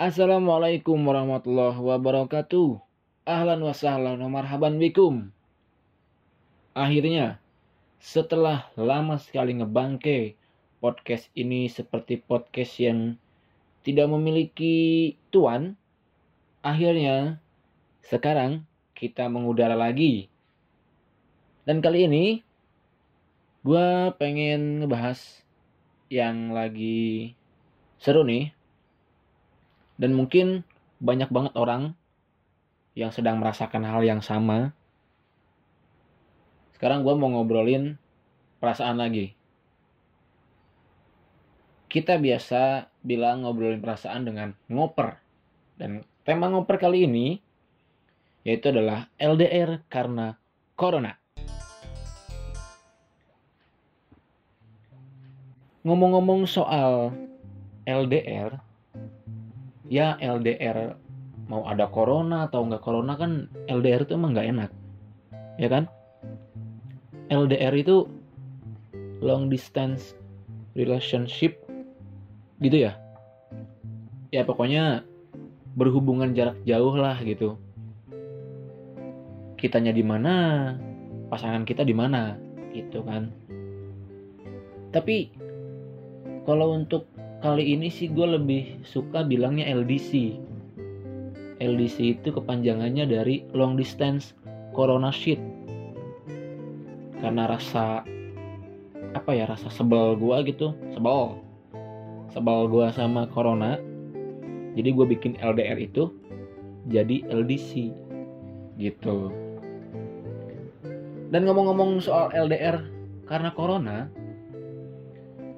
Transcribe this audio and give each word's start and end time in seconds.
Assalamualaikum 0.00 0.96
warahmatullahi 0.96 1.76
wabarakatuh. 1.76 2.80
Ahlan 3.28 3.60
wa 3.60 3.76
sahlan 3.76 4.16
wa 4.16 4.32
marhaban 4.32 4.80
bikum. 4.80 5.28
Akhirnya, 6.72 7.36
setelah 8.00 8.72
lama 8.80 9.20
sekali 9.20 9.60
ngebangke, 9.60 10.40
podcast 10.80 11.28
ini 11.36 11.68
seperti 11.68 12.16
podcast 12.16 12.80
yang 12.80 13.20
tidak 13.84 14.08
memiliki 14.08 15.20
tuan, 15.28 15.76
akhirnya 16.64 17.36
sekarang 18.00 18.64
kita 18.96 19.28
mengudara 19.28 19.76
lagi. 19.76 20.32
Dan 21.68 21.84
kali 21.84 22.08
ini, 22.08 22.40
gue 23.68 24.16
pengen 24.16 24.80
ngebahas 24.80 25.44
yang 26.08 26.56
lagi 26.56 27.36
seru 28.00 28.24
nih 28.24 28.56
dan 30.00 30.16
mungkin 30.16 30.64
banyak 30.96 31.28
banget 31.28 31.52
orang 31.60 31.92
yang 32.96 33.12
sedang 33.12 33.36
merasakan 33.36 33.84
hal 33.84 34.00
yang 34.00 34.24
sama. 34.24 34.72
Sekarang 36.72 37.04
gue 37.04 37.12
mau 37.12 37.28
ngobrolin 37.28 38.00
perasaan 38.64 38.96
lagi. 38.96 39.36
Kita 41.92 42.16
biasa 42.16 42.88
bilang 43.04 43.44
ngobrolin 43.44 43.84
perasaan 43.84 44.24
dengan 44.24 44.56
ngoper. 44.72 45.20
Dan 45.76 46.00
tema 46.24 46.48
ngoper 46.48 46.80
kali 46.80 47.04
ini 47.04 47.36
yaitu 48.40 48.72
adalah 48.72 49.12
LDR 49.20 49.84
karena 49.92 50.32
Corona. 50.72 51.12
Ngomong-ngomong 55.84 56.44
soal 56.44 57.12
LDR, 57.84 58.60
ya 59.90 60.14
LDR 60.22 60.94
mau 61.50 61.66
ada 61.66 61.90
corona 61.90 62.46
atau 62.46 62.62
nggak 62.62 62.78
corona 62.78 63.18
kan 63.18 63.50
LDR 63.66 64.06
itu 64.06 64.14
emang 64.14 64.32
nggak 64.32 64.48
enak. 64.54 64.70
Ya 65.58 65.66
kan? 65.66 65.90
LDR 67.26 67.74
itu 67.74 68.06
long 69.18 69.50
distance 69.50 70.14
relationship 70.78 71.58
gitu 72.62 72.86
ya. 72.86 72.94
Ya 74.30 74.46
pokoknya 74.46 75.02
berhubungan 75.74 76.38
jarak 76.38 76.62
jauh 76.62 76.94
lah 76.94 77.18
gitu. 77.26 77.58
Kitanya 79.58 79.90
di 79.90 80.06
mana? 80.06 80.34
Pasangan 81.28 81.66
kita 81.66 81.82
di 81.82 81.92
mana? 81.92 82.38
Gitu 82.70 83.02
kan. 83.02 83.34
Tapi 84.94 85.34
kalau 86.46 86.78
untuk 86.78 87.06
kali 87.40 87.72
ini 87.72 87.88
sih 87.88 88.12
gue 88.12 88.36
lebih 88.36 88.84
suka 88.84 89.24
bilangnya 89.24 89.64
LDC. 89.72 90.36
LDC 91.60 92.20
itu 92.20 92.28
kepanjangannya 92.32 93.08
dari 93.08 93.44
long 93.56 93.76
distance 93.76 94.36
corona 94.76 95.08
shit. 95.08 95.40
Karena 97.20 97.48
rasa 97.48 98.04
apa 99.16 99.30
ya 99.32 99.48
rasa 99.48 99.68
sebel 99.72 100.16
gue 100.16 100.36
gitu, 100.52 100.72
sebel, 100.92 101.40
sebel 102.32 102.68
gue 102.68 102.86
sama 102.92 103.28
corona. 103.28 103.80
Jadi 104.76 104.88
gue 104.92 105.06
bikin 105.08 105.32
LDR 105.40 105.80
itu 105.80 106.12
jadi 106.88 107.24
LDC 107.28 107.92
gitu. 108.80 109.32
Dan 111.30 111.46
ngomong-ngomong 111.46 112.00
soal 112.00 112.32
LDR 112.32 112.84
karena 113.28 113.52
corona, 113.52 114.10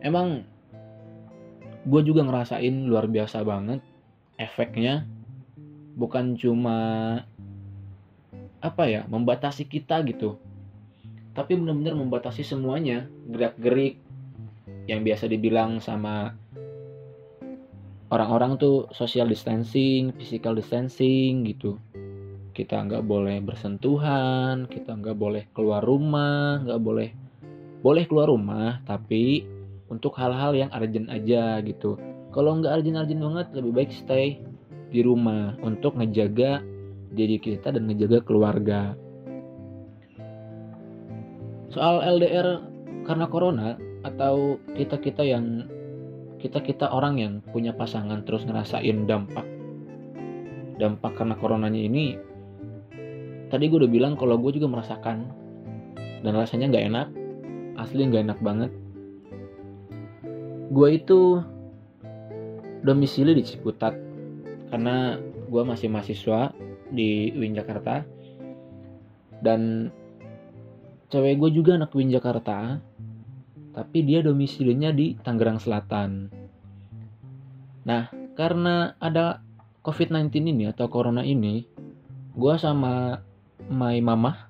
emang 0.03 0.45
gue 1.83 2.01
juga 2.07 2.23
ngerasain 2.23 2.87
luar 2.87 3.11
biasa 3.11 3.43
banget 3.43 3.83
efeknya. 4.39 5.07
Bukan 5.93 6.39
cuma 6.41 6.79
apa 8.63 8.83
ya 8.87 9.05
membatasi 9.11 9.67
kita 9.67 10.01
gitu. 10.07 10.39
Tapi 11.33 11.59
benar-benar 11.59 11.99
membatasi 11.99 12.47
semuanya. 12.47 13.11
Gerak-gerik 13.29 13.99
yang 14.87 15.07
biasa 15.07 15.31
dibilang 15.31 15.79
sama 15.79 16.35
orang-orang 18.13 18.61
tuh 18.61 18.87
social 18.93 19.27
distancing, 19.27 20.13
physical 20.15 20.53
distancing 20.53 21.49
gitu. 21.49 21.81
Kita 22.53 22.85
nggak 22.85 23.09
boleh 23.09 23.41
bersentuhan, 23.41 24.69
kita 24.69 24.93
nggak 24.93 25.17
boleh 25.17 25.49
keluar 25.57 25.81
rumah, 25.81 26.61
nggak 26.61 26.81
boleh 26.85 27.09
boleh 27.83 28.05
keluar 28.07 28.29
rumah, 28.29 28.79
tapi 28.85 29.43
untuk 29.93 30.17
hal-hal 30.17 30.57
yang 30.57 30.73
urgent 30.73 31.13
aja 31.13 31.61
gitu. 31.61 32.01
Kalau 32.33 32.57
nggak 32.57 32.81
urgent-urgent 32.81 33.21
banget 33.21 33.47
lebih 33.53 33.73
baik 33.77 33.93
stay 33.93 34.41
di 34.89 35.05
rumah 35.05 35.53
untuk 35.61 36.01
ngejaga 36.01 36.65
diri 37.13 37.37
kita 37.37 37.77
dan 37.77 37.85
ngejaga 37.85 38.25
keluarga. 38.25 38.97
Soal 41.69 42.01
LDR 42.01 42.65
karena 43.05 43.29
corona 43.29 43.77
atau 44.01 44.57
kita 44.73 44.97
kita 44.97 45.23
yang 45.29 45.69
kita 46.41 46.65
kita 46.65 46.89
orang 46.89 47.21
yang 47.21 47.33
punya 47.53 47.77
pasangan 47.77 48.25
terus 48.25 48.49
ngerasain 48.49 49.07
dampak 49.07 49.47
dampak 50.81 51.15
karena 51.15 51.39
coronanya 51.39 51.79
ini 51.79 52.17
tadi 53.53 53.69
gue 53.69 53.79
udah 53.85 53.93
bilang 53.93 54.17
kalau 54.17 54.41
gue 54.41 54.57
juga 54.57 54.73
merasakan. 54.73 55.45
Dan 56.23 56.39
rasanya 56.39 56.71
nggak 56.71 56.87
enak 56.87 57.09
asli 57.83 58.07
nggak 58.07 58.23
enak 58.31 58.41
banget 58.47 58.71
gue 60.73 60.89
itu 60.97 61.45
domisili 62.81 63.37
di 63.37 63.45
Ciputat. 63.45 63.93
Karena 64.73 65.21
gue 65.21 65.63
masih 65.69 65.93
mahasiswa 65.93 66.57
di 66.89 67.29
UIN 67.37 67.53
Jakarta 67.53 68.01
dan 69.45 69.93
cewek 71.13 71.37
gue 71.37 71.51
juga 71.61 71.77
anak 71.77 71.93
UIN 71.93 72.09
Jakarta 72.09 72.81
tapi 73.73 74.05
dia 74.05 74.25
domisilinya 74.25 74.93
di 74.97 75.13
Tangerang 75.21 75.61
Selatan. 75.61 76.33
Nah 77.85 78.09
karena 78.33 78.97
ada 78.97 79.45
COVID-19 79.85 80.33
ini 80.41 80.65
atau 80.73 80.89
Corona 80.89 81.21
ini 81.21 81.69
gue 82.33 82.55
sama 82.57 83.21
my 83.69 84.01
mama 84.01 84.49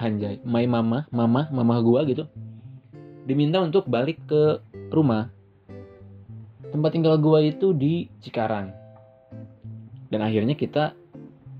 anjay 0.00 0.40
my 0.48 0.64
mama 0.64 1.04
mama 1.12 1.46
mama 1.52 1.74
gue 1.84 2.00
gitu 2.16 2.24
diminta 3.28 3.60
untuk 3.60 3.84
balik 3.86 4.18
ke 4.24 4.58
rumah 4.88 5.28
tempat 6.72 6.90
tinggal 6.96 7.20
gua 7.20 7.44
itu 7.44 7.76
di 7.76 8.08
Cikarang. 8.24 8.72
Dan 10.08 10.20
akhirnya 10.24 10.56
kita 10.56 10.96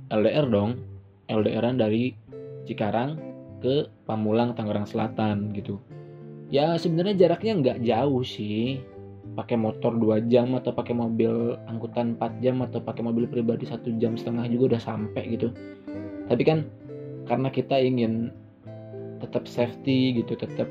LDR 0.09 0.49
dong. 0.49 0.81
LDRan 1.28 1.81
dari 1.81 2.12
Cikarang 2.69 3.17
ke 3.62 3.89
Pamulang 4.05 4.53
Tangerang 4.53 4.84
Selatan 4.84 5.55
gitu. 5.55 5.78
Ya 6.53 6.77
sebenarnya 6.77 7.28
jaraknya 7.28 7.53
nggak 7.61 7.78
jauh 7.84 8.21
sih. 8.21 8.83
Pakai 9.33 9.56
motor 9.56 9.97
2 9.97 10.28
jam 10.28 10.53
atau 10.53 10.77
pakai 10.77 10.93
mobil 10.93 11.56
angkutan 11.65 12.21
4 12.21 12.44
jam 12.44 12.61
atau 12.61 12.84
pakai 12.84 13.00
mobil 13.00 13.25
pribadi 13.25 13.65
satu 13.65 13.89
jam 13.97 14.12
setengah 14.19 14.44
juga 14.53 14.77
udah 14.77 14.83
sampai 14.83 15.25
gitu. 15.39 15.49
Tapi 16.29 16.43
kan 16.44 16.69
karena 17.25 17.49
kita 17.49 17.81
ingin 17.81 18.29
tetap 19.25 19.49
safety 19.49 20.21
gitu 20.21 20.34
tetap 20.37 20.69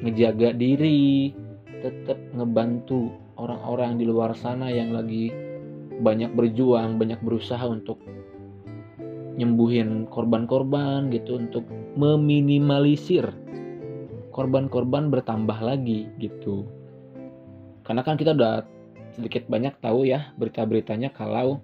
ngejaga 0.00 0.54
diri 0.54 1.34
tetap 1.82 2.18
ngebantu 2.34 3.14
orang-orang 3.38 3.98
di 3.98 4.04
luar 4.06 4.34
sana 4.34 4.70
yang 4.70 4.90
lagi 4.90 5.30
banyak 5.98 6.30
berjuang, 6.34 6.98
banyak 6.98 7.18
berusaha 7.22 7.62
untuk 7.66 7.98
nyembuhin 9.38 10.10
korban-korban 10.10 11.10
gitu 11.14 11.38
untuk 11.38 11.62
meminimalisir 11.94 13.30
korban-korban 14.34 15.10
bertambah 15.10 15.58
lagi 15.62 16.10
gitu. 16.18 16.66
Karena 17.86 18.02
kan 18.02 18.18
kita 18.18 18.34
udah 18.34 18.66
sedikit 19.14 19.46
banyak 19.50 19.74
tahu 19.82 20.06
ya 20.06 20.30
berita-beritanya 20.38 21.10
kalau 21.14 21.62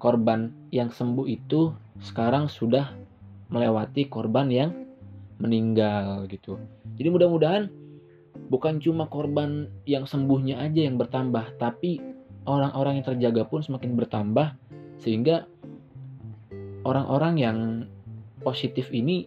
korban 0.00 0.52
yang 0.72 0.92
sembuh 0.92 1.28
itu 1.28 1.72
sekarang 2.00 2.48
sudah 2.48 2.92
melewati 3.48 4.08
korban 4.08 4.52
yang 4.52 4.70
meninggal 5.40 6.24
gitu. 6.28 6.56
Jadi 6.96 7.08
mudah-mudahan 7.12 7.68
bukan 8.48 8.78
cuma 8.78 9.08
korban 9.10 9.68
yang 9.88 10.04
sembuhnya 10.06 10.60
aja 10.62 10.86
yang 10.86 10.96
bertambah, 11.00 11.58
tapi 11.58 11.98
orang-orang 12.46 13.02
yang 13.02 13.06
terjaga 13.06 13.42
pun 13.44 13.60
semakin 13.60 13.98
bertambah 13.98 14.54
sehingga 15.02 15.44
orang-orang 16.86 17.34
yang 17.36 17.58
positif 18.46 18.88
ini 18.94 19.26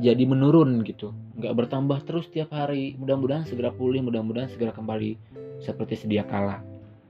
jadi 0.00 0.24
menurun 0.24 0.84
gitu. 0.84 1.12
Nggak 1.40 1.64
bertambah 1.64 1.98
terus 2.04 2.28
tiap 2.28 2.52
hari. 2.52 2.96
Mudah-mudahan 3.00 3.48
segera 3.48 3.72
pulih 3.72 4.04
mudah-mudahan 4.04 4.52
segera 4.52 4.72
kembali 4.72 5.16
seperti 5.60 5.96
sedia 5.96 6.24
kala. 6.24 6.60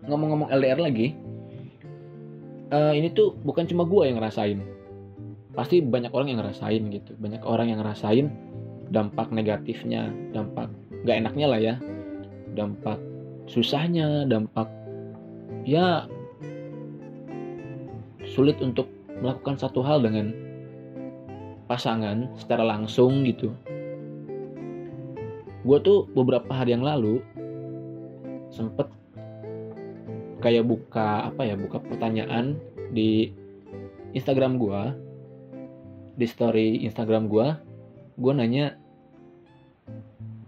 Ngomong-ngomong 0.07 0.51
LDR 0.51 0.83
lagi 0.83 1.15
uh, 2.75 2.95
ini 2.95 3.11
tuh 3.15 3.39
bukan 3.43 3.67
cuma 3.67 3.87
gue 3.87 4.03
yang 4.07 4.19
ngerasain. 4.19 4.59
Pasti 5.53 5.85
banyak 5.85 6.11
orang 6.11 6.33
yang 6.33 6.41
ngerasain 6.43 6.83
gitu. 6.91 7.13
Banyak 7.19 7.43
orang 7.45 7.71
yang 7.71 7.79
ngerasain 7.85 8.27
dampak 8.91 9.31
negatifnya 9.31 10.11
dampak 10.35 10.69
nggak 11.03 11.17
enaknya 11.27 11.47
lah 11.47 11.61
ya. 11.61 11.75
Dampak 12.53 12.99
susahnya 13.51 14.25
dampak 14.31 14.71
ya 15.67 16.07
sulit 18.23 18.57
untuk 18.63 18.87
melakukan 19.21 19.59
satu 19.59 19.83
hal 19.85 20.03
dengan 20.03 20.33
pasangan 21.67 22.31
secara 22.39 22.65
langsung 22.67 23.23
gitu. 23.27 23.55
Gue 25.63 25.79
tuh 25.79 26.11
beberapa 26.11 26.51
hari 26.51 26.75
yang 26.75 26.83
lalu 26.83 27.23
sempet 28.51 28.91
kayak 30.43 30.67
buka 30.67 31.31
apa 31.31 31.47
ya 31.47 31.55
buka 31.55 31.79
pertanyaan 31.79 32.59
di 32.91 33.31
Instagram 34.13 34.59
gue 34.59 34.81
di 36.19 36.27
story 36.29 36.83
Instagram 36.85 37.31
gue 37.31 37.47
gue 38.19 38.33
nanya 38.35 38.77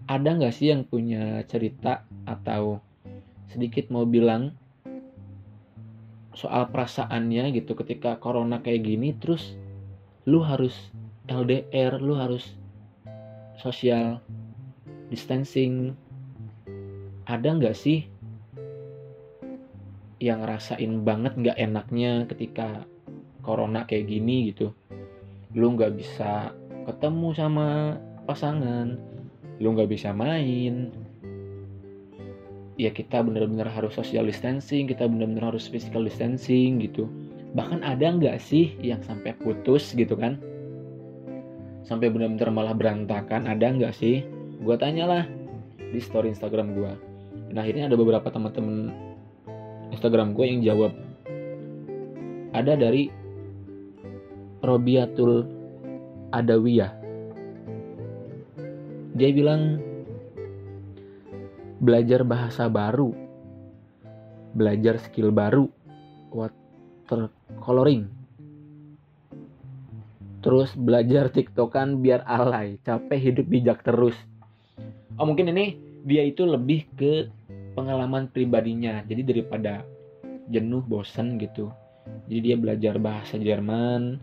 ada 0.04 0.28
nggak 0.36 0.52
sih 0.52 0.72
yang 0.72 0.84
punya 0.84 1.40
cerita 1.48 2.04
atau 2.28 2.80
sedikit 3.48 3.88
mau 3.88 4.04
bilang 4.04 4.52
soal 6.34 6.68
perasaannya 6.68 7.54
gitu 7.54 7.78
ketika 7.78 8.18
corona 8.18 8.58
kayak 8.58 8.84
gini 8.84 9.14
terus 9.16 9.54
lu 10.26 10.42
harus 10.42 10.74
LDR 11.24 11.96
lu 12.02 12.18
harus 12.20 12.52
social 13.56 14.20
distancing. 15.08 15.96
Ada 17.24 17.56
nggak 17.56 17.72
sih 17.72 18.04
yang 20.20 20.44
ngerasain 20.44 21.00
banget 21.00 21.32
nggak 21.36 21.56
enaknya 21.56 22.28
ketika 22.28 22.84
corona 23.40 23.88
kayak 23.88 24.08
gini 24.12 24.52
gitu? 24.52 24.76
Lu 25.56 25.72
nggak 25.72 25.96
bisa 25.96 26.52
ketemu 26.84 27.28
sama 27.32 27.96
pasangan 28.28 29.00
lu 29.58 29.74
nggak 29.74 29.90
bisa 29.90 30.10
main. 30.10 30.90
Ya 32.74 32.90
kita 32.90 33.22
bener-bener 33.22 33.70
harus 33.70 33.94
social 33.94 34.26
distancing 34.26 34.90
kita 34.90 35.06
bener-bener 35.06 35.54
harus 35.54 35.70
physical 35.70 36.02
distancing 36.02 36.82
gitu. 36.82 37.06
Bahkan 37.54 37.86
ada 37.86 38.10
nggak 38.10 38.42
sih 38.42 38.74
yang 38.82 38.98
sampai 39.06 39.30
putus 39.38 39.94
gitu 39.94 40.18
kan? 40.18 40.42
Sampai 41.86 42.10
bener-bener 42.10 42.50
malah 42.50 42.74
berantakan 42.74 43.46
ada 43.46 43.70
nggak 43.70 43.94
sih? 43.94 44.26
Gue 44.64 44.74
tanyalah 44.74 45.28
di 45.78 46.02
story 46.02 46.34
Instagram 46.34 46.74
gue 46.74 46.92
dan 47.54 47.56
akhirnya 47.62 47.86
ada 47.86 47.94
beberapa 47.94 48.26
teman-teman 48.34 48.90
Instagram 49.94 50.34
gue 50.34 50.46
yang 50.50 50.60
jawab 50.66 50.92
ada 52.50 52.74
dari 52.74 53.10
Robiatul 54.58 55.46
Adawiyah 56.34 57.03
dia 59.14 59.30
bilang 59.30 59.78
belajar 61.78 62.26
bahasa 62.26 62.66
baru, 62.66 63.14
belajar 64.58 64.98
skill 64.98 65.30
baru, 65.30 65.70
watercoloring, 66.34 68.10
terus 70.42 70.74
belajar 70.74 71.30
tiktokan 71.30 72.02
biar 72.02 72.26
alay, 72.26 72.82
capek 72.82 73.30
hidup 73.30 73.46
bijak 73.46 73.86
terus. 73.86 74.18
Oh 75.14 75.30
mungkin 75.30 75.54
ini 75.54 75.78
dia 76.02 76.26
itu 76.26 76.42
lebih 76.42 76.90
ke 76.98 77.30
pengalaman 77.78 78.26
pribadinya, 78.34 79.06
jadi 79.06 79.22
daripada 79.22 79.86
jenuh, 80.50 80.82
bosan 80.82 81.38
gitu. 81.38 81.70
Jadi 82.26 82.50
dia 82.50 82.56
belajar 82.58 82.98
bahasa 82.98 83.38
Jerman, 83.38 84.18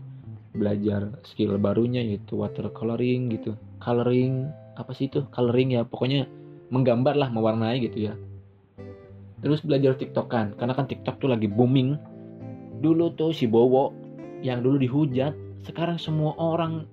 belajar 0.52 1.16
skill 1.24 1.56
barunya 1.56 2.04
yaitu 2.04 2.36
watercoloring 2.36 3.32
gitu, 3.32 3.56
coloring 3.80 4.52
apa 4.76 4.90
sih 4.96 5.08
itu 5.08 5.24
coloring 5.30 5.76
ya 5.76 5.82
pokoknya 5.84 6.24
menggambar 6.72 7.14
lah 7.18 7.28
mewarnai 7.28 7.84
gitu 7.84 8.08
ya. 8.10 8.14
Terus 9.42 9.60
belajar 9.66 9.98
tiktokan 9.98 10.54
karena 10.56 10.72
kan 10.72 10.86
tiktok 10.86 11.18
tuh 11.18 11.28
lagi 11.28 11.50
booming. 11.50 11.98
Dulu 12.82 13.14
tuh 13.14 13.30
si 13.30 13.46
Bowo 13.46 13.94
yang 14.42 14.62
dulu 14.62 14.78
dihujat 14.80 15.34
sekarang 15.62 15.98
semua 15.98 16.34
orang 16.34 16.86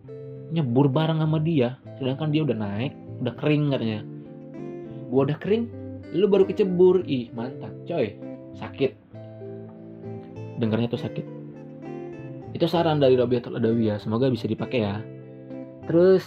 nyebur 0.53 0.89
bareng 0.89 1.21
sama 1.21 1.41
dia 1.41 1.77
sedangkan 1.97 2.29
dia 2.29 2.41
udah 2.45 2.57
naik 2.57 2.93
udah 3.21 3.33
kering 3.37 3.73
katanya. 3.73 4.01
Gua 5.09 5.25
udah 5.29 5.37
kering 5.37 5.63
lu 6.13 6.25
baru 6.25 6.45
kecebur. 6.49 7.05
Ih 7.05 7.29
mantap 7.33 7.73
coy. 7.85 8.17
Sakit. 8.57 8.91
Dengarnya 10.59 10.91
tuh 10.91 11.01
sakit. 11.01 11.25
Itu 12.53 12.65
saran 12.65 12.97
dari 12.97 13.13
Robiatul 13.13 13.61
Adawiyah 13.61 14.01
semoga 14.01 14.27
bisa 14.27 14.49
dipakai 14.49 14.79
ya. 14.81 14.99
Terus 15.85 16.25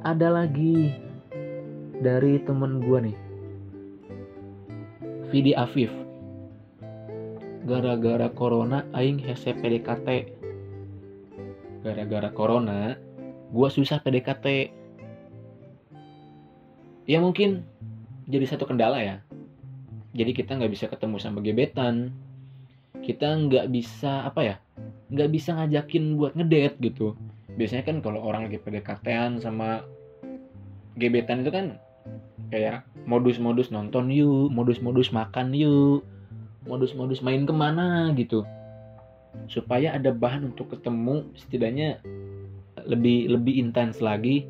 ada 0.00 0.32
lagi 0.32 0.96
dari 2.00 2.40
temen 2.44 2.80
gue 2.80 2.98
nih. 3.10 3.18
Vidi 5.28 5.52
Afif. 5.52 5.92
Gara-gara 7.68 8.32
corona 8.32 8.88
aing 8.96 9.20
hese 9.20 9.52
PDKT 9.52 10.40
gara-gara 11.80 12.28
corona 12.28 12.92
gue 13.48 13.68
susah 13.72 14.04
PDKT 14.04 14.68
ya 17.08 17.18
mungkin 17.24 17.64
jadi 18.30 18.46
satu 18.46 18.68
kendala 18.68 19.00
ya. 19.02 19.16
Jadi 20.10 20.34
kita 20.34 20.58
nggak 20.58 20.72
bisa 20.74 20.86
ketemu 20.90 21.16
sama 21.22 21.38
gebetan. 21.42 22.14
Kita 23.00 23.26
nggak 23.26 23.70
bisa 23.70 24.26
apa 24.26 24.40
ya 24.44 24.56
nggak 25.10 25.30
bisa 25.34 25.58
ngajakin 25.58 26.14
buat 26.14 26.32
ngedate 26.38 26.78
gitu 26.78 27.18
biasanya 27.58 27.84
kan 27.86 27.96
kalau 28.04 28.22
orang 28.22 28.46
lagi 28.46 28.58
PDKT-an 28.62 29.42
sama 29.42 29.82
gebetan 30.98 31.42
itu 31.42 31.50
kan 31.50 31.66
kayak 32.50 32.82
modus-modus 33.06 33.70
nonton 33.70 34.10
yuk 34.10 34.50
modus-modus 34.50 35.14
makan 35.14 35.54
yuk 35.54 36.02
modus-modus 36.66 37.24
main 37.24 37.48
ke 37.48 37.54
mana 37.54 38.12
gitu. 38.18 38.44
Supaya 39.46 39.94
ada 39.94 40.10
bahan 40.10 40.50
untuk 40.52 40.74
ketemu 40.74 41.24
setidaknya 41.38 42.02
lebih 42.84 43.30
lebih 43.30 43.54
intens 43.60 44.02
lagi 44.02 44.44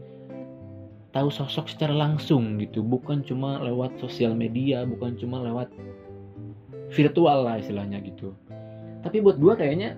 tahu 1.12 1.28
sosok 1.28 1.68
secara 1.70 1.94
langsung 1.94 2.58
gitu. 2.58 2.82
Bukan 2.82 3.22
cuma 3.22 3.60
lewat 3.62 4.00
sosial 4.00 4.34
media 4.34 4.82
bukan 4.88 5.14
cuma 5.20 5.44
lewat 5.44 5.70
virtual 6.90 7.46
lah 7.46 7.62
istilahnya 7.62 8.02
gitu. 8.02 8.34
Tapi 9.00 9.22
buat 9.22 9.38
gue 9.38 9.54
kayaknya 9.54 9.96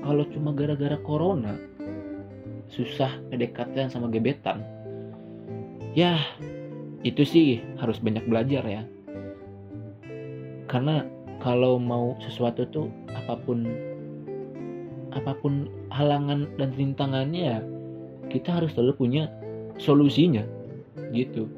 kalau 0.00 0.24
cuma 0.32 0.50
gara-gara 0.56 0.96
corona 1.04 1.69
susah 2.70 3.10
PDKT 3.28 3.90
sama 3.90 4.06
gebetan. 4.08 4.62
Ya 5.92 6.22
itu 7.02 7.26
sih 7.26 7.60
harus 7.82 7.98
banyak 7.98 8.24
belajar 8.30 8.62
ya. 8.62 8.82
Karena 10.70 11.02
kalau 11.42 11.82
mau 11.82 12.14
sesuatu 12.22 12.68
tuh 12.70 12.88
apa 13.10 13.34
pun 13.42 13.66
apa 15.10 15.34
pun 15.42 15.66
halangan 15.90 16.46
dan 16.54 16.70
rintangannya 16.78 17.42
ya 17.42 17.58
kita 18.30 18.62
harus 18.62 18.70
selalu 18.78 18.94
punya 18.94 19.26
solusinya 19.82 20.46
gitu. 21.10 21.50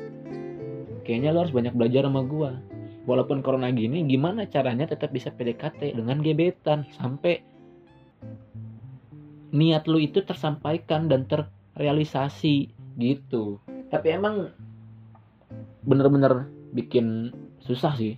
Kayaknya 1.04 1.30
lo 1.34 1.38
harus 1.44 1.52
banyak 1.52 1.74
belajar 1.76 2.08
sama 2.08 2.24
gua. 2.24 2.56
Walaupun 3.04 3.42
corona 3.42 3.68
gini 3.74 4.06
gimana 4.06 4.46
caranya 4.46 4.86
tetap 4.86 5.10
bisa 5.10 5.28
PDKT 5.34 5.98
dengan 5.98 6.22
gebetan 6.22 6.86
sampai 6.96 7.42
niat 9.52 9.84
lu 9.84 10.00
itu 10.00 10.24
tersampaikan 10.24 11.06
dan 11.06 11.28
terrealisasi 11.28 12.72
gitu. 12.96 13.60
Tapi 13.92 14.08
emang 14.16 14.48
bener-bener 15.84 16.48
bikin 16.72 17.30
susah 17.60 17.92
sih. 17.94 18.16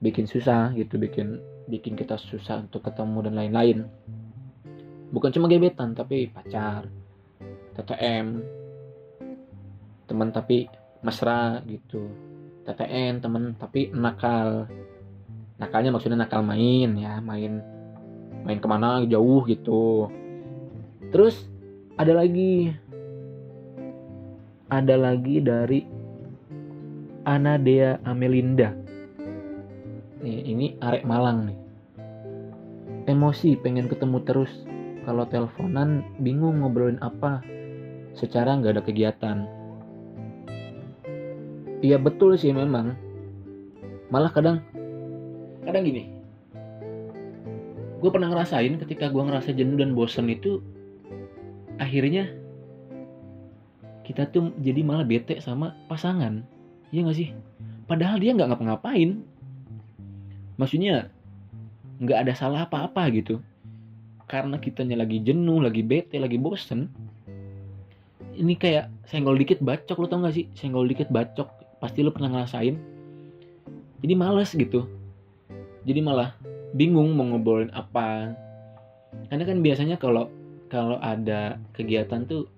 Bikin 0.00 0.24
susah 0.24 0.72
gitu 0.72 0.96
bikin 0.96 1.36
bikin 1.68 1.92
kita 1.94 2.16
susah 2.16 2.64
untuk 2.64 2.80
ketemu 2.80 3.28
dan 3.28 3.34
lain-lain. 3.36 3.78
Bukan 5.12 5.30
cuma 5.36 5.52
gebetan 5.52 5.92
tapi 5.92 6.32
pacar 6.32 6.88
TTM 7.76 8.26
teman 10.08 10.32
tapi 10.32 10.64
mesra 11.04 11.60
gitu. 11.68 12.08
TTN 12.64 13.20
temen 13.20 13.52
tapi 13.60 13.92
nakal. 13.92 14.64
Nakalnya 15.60 15.92
maksudnya 15.92 16.24
nakal 16.24 16.40
main 16.40 16.96
ya 16.96 17.20
main 17.20 17.60
main 18.46 18.62
ke 18.62 18.68
mana 18.70 19.02
jauh 19.04 19.42
gitu 19.44 20.08
terus 21.10 21.48
ada 21.98 22.12
lagi 22.14 22.72
ada 24.68 24.94
lagi 25.00 25.40
dari 25.40 25.80
Anadea 27.28 28.00
Amelinda. 28.08 28.72
Nih, 30.24 30.40
ini 30.48 30.66
arek 30.80 31.04
Malang 31.04 31.52
nih. 31.52 31.58
Emosi 33.08 33.56
pengen 33.60 33.88
ketemu 33.88 34.24
terus. 34.24 34.52
Kalau 35.04 35.24
teleponan 35.28 36.04
bingung 36.20 36.60
ngobrolin 36.60 37.00
apa. 37.00 37.40
Secara 38.16 38.56
nggak 38.56 38.80
ada 38.80 38.82
kegiatan. 38.84 39.38
Iya 41.84 42.00
betul 42.00 42.36
sih 42.36 42.52
memang. 42.52 42.96
Malah 44.08 44.32
kadang 44.32 44.64
kadang 45.64 45.84
gini. 45.84 46.08
Gue 48.00 48.10
pernah 48.12 48.32
ngerasain 48.32 48.78
ketika 48.84 49.12
gue 49.12 49.20
ngerasa 49.20 49.52
jenuh 49.52 49.76
dan 49.76 49.92
bosen 49.92 50.32
itu 50.32 50.64
akhirnya 51.78 52.28
kita 54.04 54.28
tuh 54.28 54.52
jadi 54.60 54.80
malah 54.82 55.04
bete 55.04 55.38
sama 55.38 55.76
pasangan. 55.86 56.40
Iya 56.88 57.04
gak 57.08 57.18
sih? 57.18 57.28
Padahal 57.84 58.20
dia 58.20 58.36
nggak 58.36 58.52
ngapa-ngapain. 58.52 59.20
maksudnya 60.58 61.06
nggak 62.02 62.18
ada 62.26 62.32
salah 62.34 62.66
apa-apa 62.66 63.06
gitu. 63.14 63.38
Karena 64.26 64.58
kitanya 64.58 64.98
lagi 64.98 65.22
jenuh 65.22 65.62
lagi 65.62 65.80
bete 65.86 66.18
lagi 66.18 66.36
bosen. 66.36 66.90
Ini 68.38 68.54
kayak 68.58 68.90
senggol 69.06 69.38
dikit 69.38 69.62
bacok 69.62 69.98
lo 69.98 70.06
tau 70.06 70.22
gak 70.22 70.34
sih? 70.34 70.46
Senggol 70.54 70.86
dikit 70.86 71.10
bacok 71.10 71.48
pasti 71.82 72.02
lo 72.02 72.10
pernah 72.14 72.30
ngerasain. 72.30 72.74
Jadi 74.02 74.14
males 74.14 74.54
gitu. 74.54 74.86
Jadi 75.82 76.00
malah 76.02 76.34
bingung 76.74 77.16
mau 77.18 77.26
ngobrolin 77.34 77.72
apa. 77.74 78.34
Karena 79.32 79.42
kan 79.42 79.58
biasanya 79.58 79.96
kalau 79.98 80.30
kalau 80.68 81.00
ada 81.00 81.56
kegiatan 81.72 82.28
tuh 82.28 82.48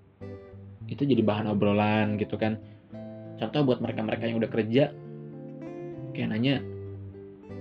itu 0.91 1.07
jadi 1.07 1.23
bahan 1.23 1.47
obrolan 1.47 2.19
gitu 2.19 2.35
kan. 2.35 2.59
Contoh 3.39 3.63
buat 3.65 3.79
mereka-mereka 3.79 4.27
yang 4.27 4.37
udah 4.37 4.51
kerja 4.51 4.91
kayak 6.11 6.27
nanya 6.35 6.59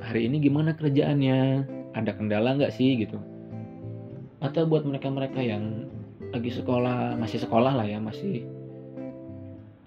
hari 0.02 0.26
ini 0.26 0.42
gimana 0.42 0.74
kerjaannya? 0.74 1.64
Ada 1.94 2.14
kendala 2.14 2.54
nggak 2.58 2.74
sih? 2.74 2.98
gitu. 2.98 3.18
Atau 4.42 4.66
buat 4.66 4.86
mereka-mereka 4.86 5.40
yang 5.42 5.86
lagi 6.30 6.50
sekolah 6.54 7.18
masih 7.18 7.42
sekolah 7.42 7.74
lah 7.74 7.86
ya 7.86 7.98
masih 7.98 8.46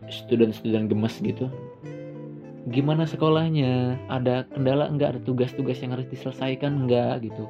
student-student 0.08 0.92
gemes 0.92 1.16
gitu. 1.24 1.48
Gimana 2.72 3.04
sekolahnya? 3.04 4.00
Ada 4.08 4.48
kendala 4.52 4.88
enggak 4.88 5.16
ada 5.16 5.22
tugas-tugas 5.24 5.84
yang 5.84 5.96
harus 5.96 6.08
diselesaikan 6.08 6.88
enggak 6.88 7.28
gitu. 7.28 7.44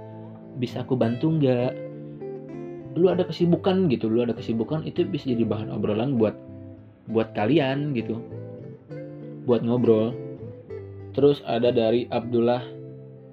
Bisa 0.57 0.81
aku 0.81 0.97
bantu 0.97 1.33
enggak 1.33 1.73
lu 2.93 3.09
ada 3.09 3.25
kesibukan 3.25 3.89
gitu 3.89 4.05
lu 4.09 4.21
ada 4.21 4.37
kesibukan 4.37 4.85
itu 4.85 5.05
bisa 5.05 5.33
jadi 5.33 5.45
bahan 5.45 5.73
obrolan 5.73 6.17
buat 6.17 6.37
buat 7.09 7.35
kalian 7.35 7.91
gitu. 7.97 8.19
Buat 9.43 9.65
ngobrol. 9.67 10.15
Terus 11.11 11.43
ada 11.43 11.69
dari 11.69 12.07
Abdullah 12.07 12.63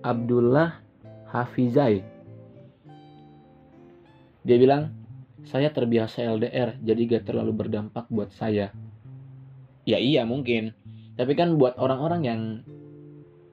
Abdullah 0.03 0.83
Hafizai. 1.31 2.03
Dia 4.43 4.57
bilang 4.57 4.91
saya 5.47 5.71
terbiasa 5.71 6.25
LDR 6.25 6.77
jadi 6.83 7.01
gak 7.17 7.25
terlalu 7.31 7.53
berdampak 7.55 8.11
buat 8.11 8.33
saya. 8.35 8.75
Ya 9.87 9.99
iya 10.01 10.27
mungkin. 10.27 10.75
Tapi 11.15 11.37
kan 11.37 11.61
buat 11.61 11.77
orang-orang 11.77 12.23
yang 12.25 12.41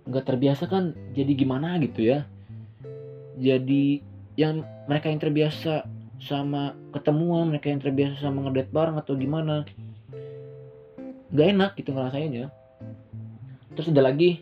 nggak 0.08 0.24
terbiasa 0.24 0.72
kan 0.72 0.96
jadi 1.12 1.36
gimana 1.36 1.76
gitu 1.84 2.16
ya? 2.16 2.24
Jadi 3.38 4.00
yang 4.40 4.64
mereka 4.88 5.12
yang 5.12 5.20
terbiasa 5.20 5.84
sama 6.28 6.76
ketemuan 6.92 7.48
mereka 7.48 7.72
yang 7.72 7.80
terbiasa 7.80 8.20
sama 8.20 8.46
ngedate 8.46 8.70
bareng 8.76 9.00
atau 9.00 9.16
gimana. 9.16 9.64
Nggak 11.32 11.48
enak 11.56 11.72
gitu 11.80 11.96
ngerasainnya 11.96 12.52
terus 13.78 13.94
ada 13.94 14.10
lagi. 14.10 14.42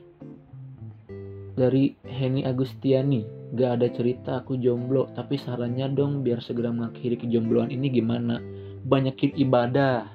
Dari 1.60 1.92
Henny 2.08 2.48
Agustiani. 2.48 3.52
Gak 3.52 3.84
ada 3.84 3.88
cerita 3.92 4.32
aku 4.40 4.56
jomblo. 4.56 5.12
Tapi 5.12 5.36
sarannya 5.36 5.92
dong 5.92 6.24
biar 6.24 6.40
segera 6.40 6.72
mengakhiri 6.72 7.20
kejombloan 7.20 7.68
ini 7.68 7.92
gimana? 7.92 8.40
Banyakin 8.88 9.36
ibadah. 9.36 10.08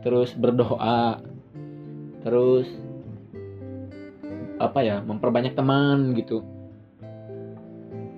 Terus 0.00 0.32
berdoa. 0.32 1.20
Terus 2.24 2.68
apa 4.56 4.80
ya? 4.80 5.04
Memperbanyak 5.04 5.52
teman 5.52 6.16
gitu 6.16 6.40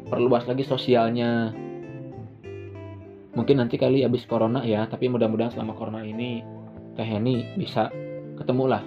perluas 0.06 0.46
lagi 0.46 0.62
sosialnya. 0.62 1.50
Mungkin 3.36 3.60
nanti 3.60 3.76
kali 3.76 4.00
habis 4.00 4.24
corona 4.24 4.64
ya 4.64 4.88
tapi 4.88 5.12
mudah-mudahan 5.12 5.52
selama 5.52 5.76
corona 5.76 6.00
ini 6.00 6.40
teh 6.96 7.04
Heni 7.04 7.52
bisa 7.60 7.92
ketemu 8.40 8.64
lah 8.64 8.82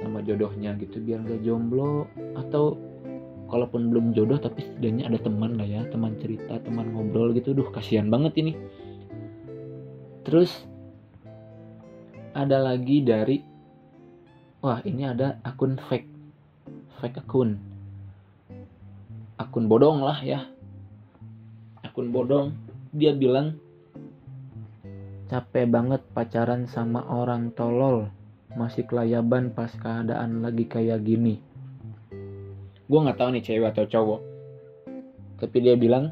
sama 0.00 0.24
jodohnya 0.24 0.72
gitu 0.80 1.02
biar 1.02 1.20
gak 1.26 1.42
jomblo. 1.44 2.08
Atau 2.38 2.78
kalaupun 3.52 3.92
belum 3.92 4.16
jodoh 4.16 4.40
tapi 4.40 4.64
setidaknya 4.64 5.12
ada 5.12 5.18
teman 5.20 5.60
lah 5.60 5.68
ya 5.68 5.84
teman 5.92 6.16
cerita 6.16 6.56
teman 6.62 6.94
ngobrol 6.94 7.34
gitu. 7.36 7.52
Duh 7.52 7.68
kasihan 7.68 8.08
banget 8.08 8.38
ini. 8.40 8.52
Terus 10.22 10.64
ada 12.32 12.64
lagi 12.64 13.04
dari 13.04 13.44
wah 14.64 14.80
ini 14.86 15.04
ada 15.04 15.36
akun 15.44 15.76
fake. 15.76 16.08
Fake 17.02 17.18
akun. 17.20 17.60
Akun 19.36 19.66
bodong 19.68 20.00
lah 20.00 20.22
ya 20.22 20.51
akun 21.92 22.08
bodong 22.08 22.56
dia 22.96 23.12
bilang 23.12 23.60
capek 25.28 25.68
banget 25.68 26.00
pacaran 26.16 26.64
sama 26.64 27.04
orang 27.04 27.52
tolol 27.52 28.08
masih 28.56 28.88
kelayaban 28.88 29.52
pas 29.52 29.68
keadaan 29.76 30.40
lagi 30.40 30.64
kayak 30.64 31.04
gini 31.04 31.36
gue 32.88 32.98
nggak 32.98 33.20
tahu 33.20 33.36
nih 33.36 33.44
cewek 33.44 33.76
atau 33.76 33.84
cowok 33.84 34.20
tapi 35.36 35.56
dia 35.60 35.76
bilang 35.76 36.08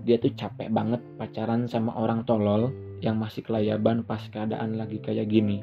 dia 0.00 0.16
tuh 0.16 0.32
capek 0.32 0.72
banget 0.72 1.04
pacaran 1.20 1.68
sama 1.68 1.92
orang 1.92 2.24
tolol 2.24 2.72
yang 3.04 3.18
masih 3.20 3.44
kelayaban 3.44 4.06
pas 4.06 4.22
keadaan 4.30 4.78
lagi 4.78 5.02
kayak 5.02 5.28
gini. 5.28 5.60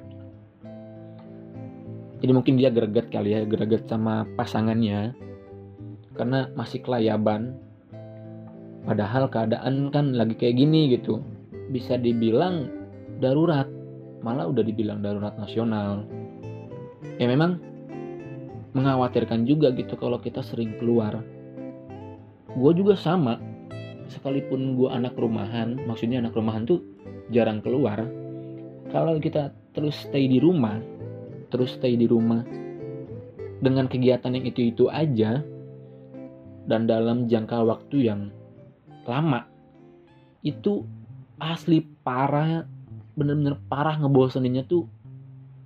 Jadi 2.19 2.31
mungkin 2.35 2.59
dia 2.59 2.67
greget 2.67 3.07
kali 3.07 3.31
ya, 3.31 3.47
greget 3.47 3.87
sama 3.87 4.27
pasangannya 4.35 5.15
karena 6.13 6.51
masih 6.53 6.83
kelayaban. 6.83 7.55
Padahal 8.89 9.29
keadaan 9.29 9.93
kan 9.93 10.17
lagi 10.17 10.33
kayak 10.33 10.57
gini 10.57 10.89
gitu. 10.97 11.21
Bisa 11.69 12.01
dibilang 12.01 12.73
darurat, 13.21 13.69
malah 14.25 14.49
udah 14.49 14.65
dibilang 14.65 15.05
darurat 15.05 15.37
nasional. 15.37 16.09
Ya 17.21 17.29
memang 17.29 17.61
mengkhawatirkan 18.73 19.45
juga 19.45 19.69
gitu 19.77 19.93
kalau 19.93 20.17
kita 20.17 20.41
sering 20.41 20.73
keluar. 20.81 21.21
Gue 22.57 22.73
juga 22.73 22.97
sama, 22.97 23.37
sekalipun 24.09 24.73
gue 24.73 24.89
anak 24.89 25.13
rumahan, 25.13 25.77
maksudnya 25.85 26.17
anak 26.17 26.33
rumahan 26.33 26.65
tuh 26.65 26.81
jarang 27.29 27.61
keluar 27.61 28.09
kalau 28.89 29.21
kita 29.21 29.53
terus 29.71 29.93
stay 30.09 30.25
di 30.25 30.41
rumah 30.41 30.81
terus 31.53 31.77
stay 31.77 31.93
di 31.93 32.09
rumah 32.09 32.41
dengan 33.61 33.85
kegiatan 33.85 34.33
yang 34.33 34.45
itu-itu 34.49 34.89
aja 34.89 35.45
dan 36.65 36.85
dalam 36.89 37.29
jangka 37.29 37.65
waktu 37.65 38.09
yang 38.09 38.33
lama. 39.09 39.49
Itu 40.45 40.85
asli 41.41 41.81
parah 42.05 42.63
bener-bener 43.17 43.59
parah 43.67 43.97
ngeboseninnya 43.99 44.69
tuh 44.69 44.85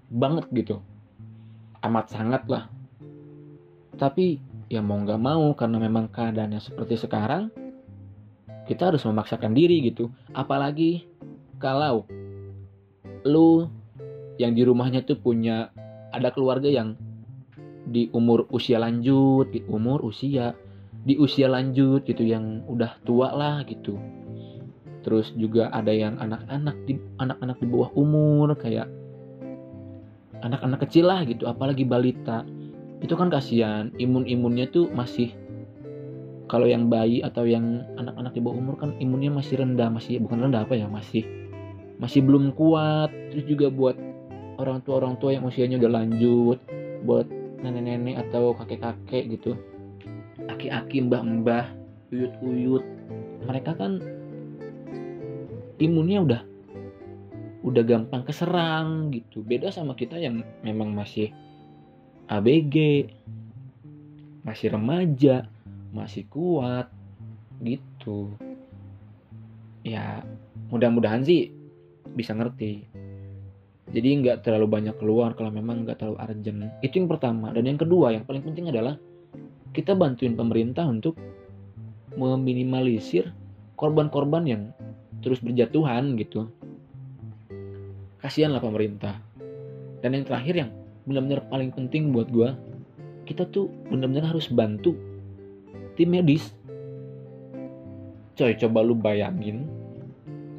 banget 0.10 0.48
gitu. 0.56 0.80
Amat 1.84 2.10
sangat 2.10 2.48
lah. 2.48 2.72
Tapi 4.00 4.40
ya 4.72 4.82
mau 4.82 4.98
nggak 4.98 5.22
mau 5.22 5.52
karena 5.54 5.78
memang 5.78 6.10
keadaannya 6.10 6.58
seperti 6.58 6.98
sekarang 6.98 7.54
kita 8.64 8.90
harus 8.90 9.04
memaksakan 9.04 9.52
diri 9.52 9.84
gitu. 9.84 10.10
Apalagi 10.32 11.04
kalau 11.60 12.08
lu 13.28 13.68
yang 14.40 14.56
di 14.56 14.64
rumahnya 14.66 15.04
tuh 15.06 15.20
punya 15.20 15.70
ada 16.10 16.32
keluarga 16.34 16.68
yang 16.72 16.96
di 17.84 18.08
umur 18.16 18.48
usia 18.50 18.80
lanjut, 18.80 19.52
di 19.52 19.60
umur 19.68 20.02
usia 20.08 20.56
di 21.04 21.20
usia 21.20 21.52
lanjut 21.52 22.08
gitu 22.08 22.24
yang 22.24 22.64
udah 22.68 22.96
tua 23.04 23.36
lah 23.36 23.62
gitu. 23.68 24.00
Terus 25.04 25.36
juga 25.36 25.68
ada 25.76 25.92
yang 25.92 26.16
anak-anak 26.16 26.76
di 26.88 26.96
anak-anak 27.20 27.58
di 27.60 27.68
bawah 27.68 27.92
umur 28.00 28.56
kayak 28.56 28.88
anak-anak 30.40 30.80
kecil 30.88 31.12
lah 31.12 31.28
gitu, 31.28 31.48
apalagi 31.48 31.84
balita. 31.84 32.48
Itu 33.04 33.20
kan 33.20 33.28
kasihan, 33.28 33.92
imun-imunnya 34.00 34.72
tuh 34.72 34.88
masih 34.96 35.36
kalau 36.48 36.68
yang 36.68 36.88
bayi 36.88 37.20
atau 37.20 37.44
yang 37.44 37.84
anak-anak 38.00 38.32
di 38.32 38.40
bawah 38.40 38.56
umur 38.56 38.76
kan 38.80 38.96
imunnya 39.04 39.32
masih 39.32 39.60
rendah, 39.60 39.92
masih 39.92 40.24
bukan 40.24 40.48
rendah 40.48 40.64
apa 40.64 40.80
ya, 40.80 40.88
masih 40.88 41.28
masih 42.00 42.20
belum 42.26 42.56
kuat 42.56 43.12
terus 43.32 43.46
juga 43.48 43.68
buat 43.72 43.96
orang 44.60 44.84
tua 44.84 45.00
orang 45.00 45.16
tua 45.20 45.36
yang 45.36 45.46
usianya 45.48 45.80
udah 45.80 45.92
lanjut 46.04 46.60
buat 47.08 47.28
nenek-nenek 47.64 48.28
atau 48.28 48.52
kakek-kakek 48.60 49.40
gitu 49.40 49.56
aki-aki 50.50 51.06
mbah-mbah 51.06 51.70
uyut-uyut. 52.14 52.86
Mereka 53.46 53.76
kan 53.76 54.00
imunnya 55.82 56.20
udah 56.24 56.42
udah 57.64 57.84
gampang 57.84 58.24
keserang 58.28 59.10
gitu. 59.16 59.42
Beda 59.42 59.72
sama 59.72 59.96
kita 59.96 60.20
yang 60.20 60.44
memang 60.62 60.92
masih 60.92 61.32
ABG 62.28 63.08
masih 64.44 64.76
remaja 64.76 65.48
masih 65.96 66.28
kuat 66.28 66.92
gitu. 67.64 68.34
Ya 69.86 70.26
mudah-mudahan 70.74 71.24
sih 71.24 71.54
bisa 72.18 72.36
ngerti. 72.36 72.84
Jadi 73.94 74.10
nggak 74.26 74.42
terlalu 74.42 74.68
banyak 74.68 74.96
keluar 74.98 75.38
kalau 75.38 75.54
memang 75.54 75.86
nggak 75.86 76.02
terlalu 76.02 76.18
urgent. 76.18 76.72
Itu 76.82 76.98
yang 76.98 77.10
pertama. 77.12 77.54
Dan 77.54 77.70
yang 77.70 77.80
kedua 77.80 78.12
yang 78.12 78.26
paling 78.26 78.42
penting 78.42 78.74
adalah 78.74 78.98
kita 79.74 79.98
bantuin 79.98 80.38
pemerintah 80.38 80.86
untuk 80.86 81.18
meminimalisir 82.14 83.34
korban-korban 83.74 84.44
yang 84.46 84.64
terus 85.26 85.42
berjatuhan 85.42 86.14
gitu. 86.16 86.48
Kasihanlah 88.22 88.62
pemerintah. 88.62 89.18
Dan 90.00 90.16
yang 90.16 90.26
terakhir 90.30 90.56
yang 90.56 90.70
benar-benar 91.04 91.44
paling 91.52 91.74
penting 91.74 92.14
buat 92.16 92.32
gue 92.32 92.54
kita 93.24 93.48
tuh 93.50 93.72
benar-benar 93.88 94.36
harus 94.36 94.48
bantu 94.52 94.96
tim 95.96 96.12
medis. 96.12 96.52
Coy 98.34 98.58
coba 98.58 98.80
lu 98.82 98.98
bayangin 98.98 99.68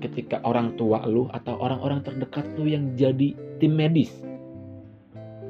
ketika 0.00 0.40
orang 0.44 0.76
tua 0.76 1.04
lu 1.08 1.26
atau 1.32 1.56
orang-orang 1.60 2.04
terdekat 2.04 2.44
lu 2.56 2.68
yang 2.68 2.92
jadi 2.96 3.32
tim 3.60 3.72
medis. 3.72 4.12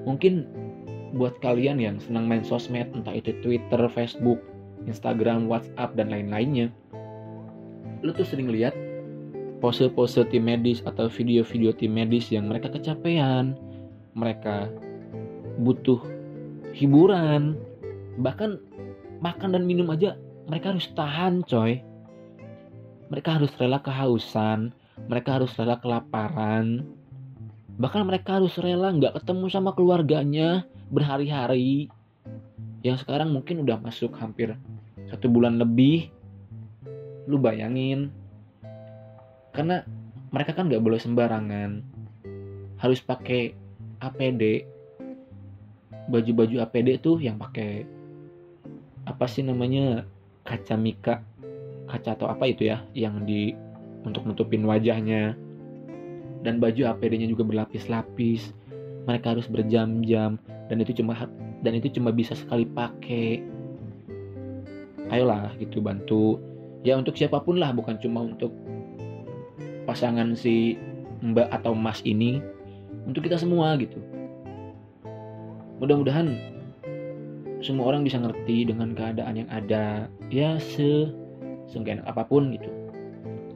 Mungkin 0.04 0.47
buat 1.14 1.38
kalian 1.40 1.78
yang 1.78 1.97
senang 2.02 2.26
main 2.26 2.42
sosmed 2.42 2.90
entah 2.92 3.14
itu 3.14 3.33
Twitter, 3.40 3.80
Facebook, 3.94 4.42
Instagram, 4.85 5.47
WhatsApp 5.47 5.94
dan 5.94 6.11
lain-lainnya 6.11 6.75
lu 8.04 8.12
tuh 8.12 8.26
sering 8.26 8.52
lihat 8.52 8.76
pose-pose 9.64 10.28
tim 10.28 10.44
medis 10.44 10.85
atau 10.85 11.09
video-video 11.09 11.73
tim 11.73 11.97
medis 11.97 12.28
yang 12.28 12.52
mereka 12.52 12.68
kecapean 12.68 13.56
mereka 14.12 14.68
butuh 15.62 16.02
hiburan 16.76 17.56
bahkan 18.21 18.61
makan 19.25 19.56
dan 19.56 19.64
minum 19.64 19.88
aja 19.88 20.21
mereka 20.44 20.76
harus 20.76 20.88
tahan 20.92 21.40
coy. 21.49 21.80
Mereka 23.09 23.40
harus 23.40 23.52
rela 23.61 23.80
kehausan, 23.80 24.73
mereka 25.09 25.40
harus 25.40 25.52
rela 25.56 25.76
kelaparan, 25.80 26.85
bahkan 27.74 28.06
mereka 28.06 28.38
harus 28.38 28.54
rela 28.60 28.94
nggak 28.94 29.18
ketemu 29.22 29.46
sama 29.50 29.74
keluarganya 29.74 30.66
berhari-hari. 30.90 31.90
Yang 32.84 33.06
sekarang 33.06 33.32
mungkin 33.32 33.64
udah 33.64 33.80
masuk 33.80 34.14
hampir 34.20 34.54
satu 35.08 35.26
bulan 35.26 35.56
lebih. 35.56 36.12
Lu 37.24 37.40
bayangin, 37.40 38.12
karena 39.56 39.80
mereka 40.28 40.52
kan 40.52 40.68
nggak 40.68 40.84
boleh 40.84 41.00
sembarangan, 41.00 41.80
harus 42.76 43.00
pakai 43.00 43.56
APD, 44.02 44.68
baju-baju 46.12 46.60
APD 46.60 47.00
tuh 47.00 47.16
yang 47.22 47.40
pakai 47.40 47.88
apa 49.08 49.24
sih 49.24 49.40
namanya? 49.40 50.04
Kaca 50.44 50.76
mika. 50.76 51.24
Kaca 51.88 52.12
atau 52.12 52.28
apa 52.28 52.44
itu 52.44 52.68
ya? 52.68 52.84
Yang 52.92 53.14
di 53.24 53.42
untuk 54.04 54.28
nutupin 54.28 54.68
wajahnya 54.68 55.38
dan 56.44 56.60
baju 56.60 56.92
APD-nya 56.92 57.26
juga 57.26 57.42
berlapis-lapis. 57.42 58.52
Mereka 59.08 59.36
harus 59.36 59.48
berjam-jam 59.48 60.36
dan 60.68 60.76
itu 60.80 61.00
cuma 61.00 61.28
dan 61.64 61.72
itu 61.74 61.88
cuma 61.96 62.12
bisa 62.12 62.36
sekali 62.36 62.68
pakai. 62.68 63.40
Ayolah 65.08 65.56
gitu 65.56 65.80
bantu. 65.80 66.38
Ya 66.84 67.00
untuk 67.00 67.16
siapa 67.16 67.40
pun 67.40 67.56
lah 67.56 67.72
bukan 67.72 67.96
cuma 67.96 68.28
untuk 68.28 68.52
pasangan 69.88 70.36
si 70.36 70.76
mbak 71.24 71.48
atau 71.48 71.72
mas 71.72 72.04
ini. 72.04 72.44
Untuk 73.08 73.24
kita 73.24 73.40
semua 73.40 73.76
gitu. 73.80 74.00
Mudah-mudahan 75.80 76.32
semua 77.64 77.92
orang 77.92 78.04
bisa 78.04 78.20
ngerti 78.20 78.68
dengan 78.68 78.92
keadaan 78.92 79.44
yang 79.44 79.50
ada. 79.52 80.08
Ya 80.28 80.60
se 80.60 81.08
seenggak 81.68 82.04
apa 82.04 82.24
pun 82.24 82.52
gitu. 82.52 82.68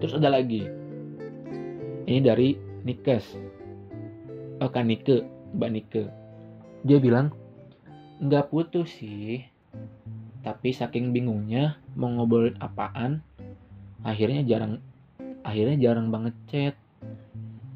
Terus 0.00 0.16
ada 0.16 0.32
lagi. 0.32 0.68
Ini 2.08 2.24
dari 2.24 2.67
Nikes. 2.86 3.34
Oh 4.58 4.70
kan 4.70 4.90
Nike 4.90 5.22
Mbak 5.54 5.70
Nike. 5.70 6.04
Dia 6.84 6.98
bilang? 6.98 7.32
Nggak 8.18 8.50
putus 8.50 8.90
sih. 8.98 9.42
Tapi 10.42 10.70
saking 10.70 11.10
bingungnya 11.10 11.78
mau 11.98 12.10
ngobrolin 12.10 12.58
apaan 12.62 13.22
akhirnya 14.06 14.46
jarang 14.46 14.78
akhirnya 15.42 15.76
jarang 15.78 16.10
banget 16.10 16.34
chat. 16.50 16.74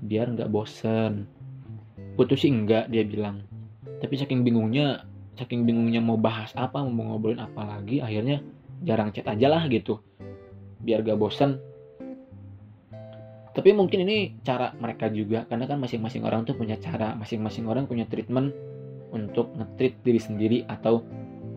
Biar 0.03 0.31
nggak 0.31 0.51
bosen. 0.51 1.27
Putus 2.19 2.45
sih 2.45 2.53
enggak 2.53 2.91
dia 2.91 3.07
bilang. 3.07 3.47
Tapi 4.03 4.15
saking 4.19 4.43
bingungnya 4.43 5.07
saking 5.39 5.65
bingungnya 5.65 6.03
mau 6.03 6.19
bahas 6.21 6.53
apa 6.59 6.85
mau 6.85 7.15
ngobrolin 7.15 7.41
apa 7.41 7.65
lagi 7.65 8.03
akhirnya 8.03 8.45
jarang 8.83 9.15
chat 9.15 9.27
aja 9.31 9.47
lah 9.49 9.65
gitu. 9.71 10.03
Biar 10.83 11.07
gak 11.07 11.19
bosan 11.19 11.63
tapi 13.53 13.77
mungkin 13.77 14.09
ini 14.09 14.41
cara 14.41 14.73
mereka 14.81 15.13
juga 15.13 15.45
karena 15.45 15.69
kan 15.69 15.77
masing-masing 15.77 16.25
orang 16.25 16.49
tuh 16.49 16.57
punya 16.57 16.81
cara 16.81 17.13
masing-masing 17.21 17.69
orang 17.69 17.85
punya 17.85 18.09
treatment 18.09 18.57
untuk 19.13 19.53
ngetreat 19.53 20.01
diri 20.01 20.21
sendiri 20.21 20.59
atau 20.65 21.05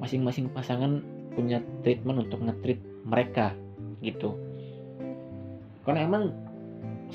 masing-masing 0.03 0.51
pasangan 0.51 0.99
punya 1.31 1.63
treatment 1.87 2.27
untuk 2.27 2.43
ngetreat 2.43 2.83
mereka 3.07 3.55
gitu. 4.03 4.35
Karena 5.87 6.03
emang 6.03 6.35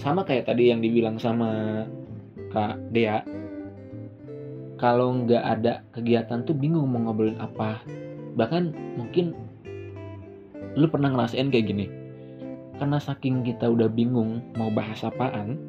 sama 0.01 0.25
kayak 0.25 0.49
tadi 0.49 0.73
yang 0.73 0.81
dibilang 0.81 1.21
sama 1.21 1.85
kak 2.49 2.81
Dea 2.89 3.21
kalau 4.81 5.13
nggak 5.13 5.45
ada 5.45 5.85
kegiatan 5.93 6.41
tuh 6.49 6.57
bingung 6.57 6.89
mau 6.89 7.05
ngobrolin 7.05 7.37
apa. 7.37 7.85
Bahkan 8.33 8.97
mungkin 8.97 9.37
lu 10.73 10.89
pernah 10.89 11.13
ngerasain 11.13 11.53
kayak 11.53 11.69
gini 11.69 12.00
karena 12.81 12.97
saking 12.97 13.45
kita 13.45 13.69
udah 13.69 13.93
bingung 13.93 14.41
mau 14.57 14.73
bahas 14.73 15.05
apaan, 15.05 15.61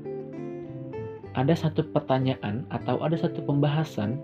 ada 1.36 1.52
satu 1.52 1.84
pertanyaan 1.92 2.64
atau 2.72 3.04
ada 3.04 3.20
satu 3.20 3.44
pembahasan 3.44 4.16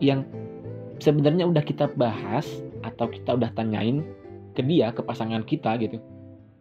yang 0.00 0.24
sebenarnya 1.04 1.44
udah 1.44 1.60
kita 1.60 1.92
bahas 2.00 2.48
atau 2.80 3.12
kita 3.12 3.36
udah 3.36 3.52
tanyain 3.52 4.00
ke 4.56 4.64
dia, 4.64 4.88
ke 4.88 5.04
pasangan 5.04 5.44
kita 5.44 5.76
gitu. 5.84 6.00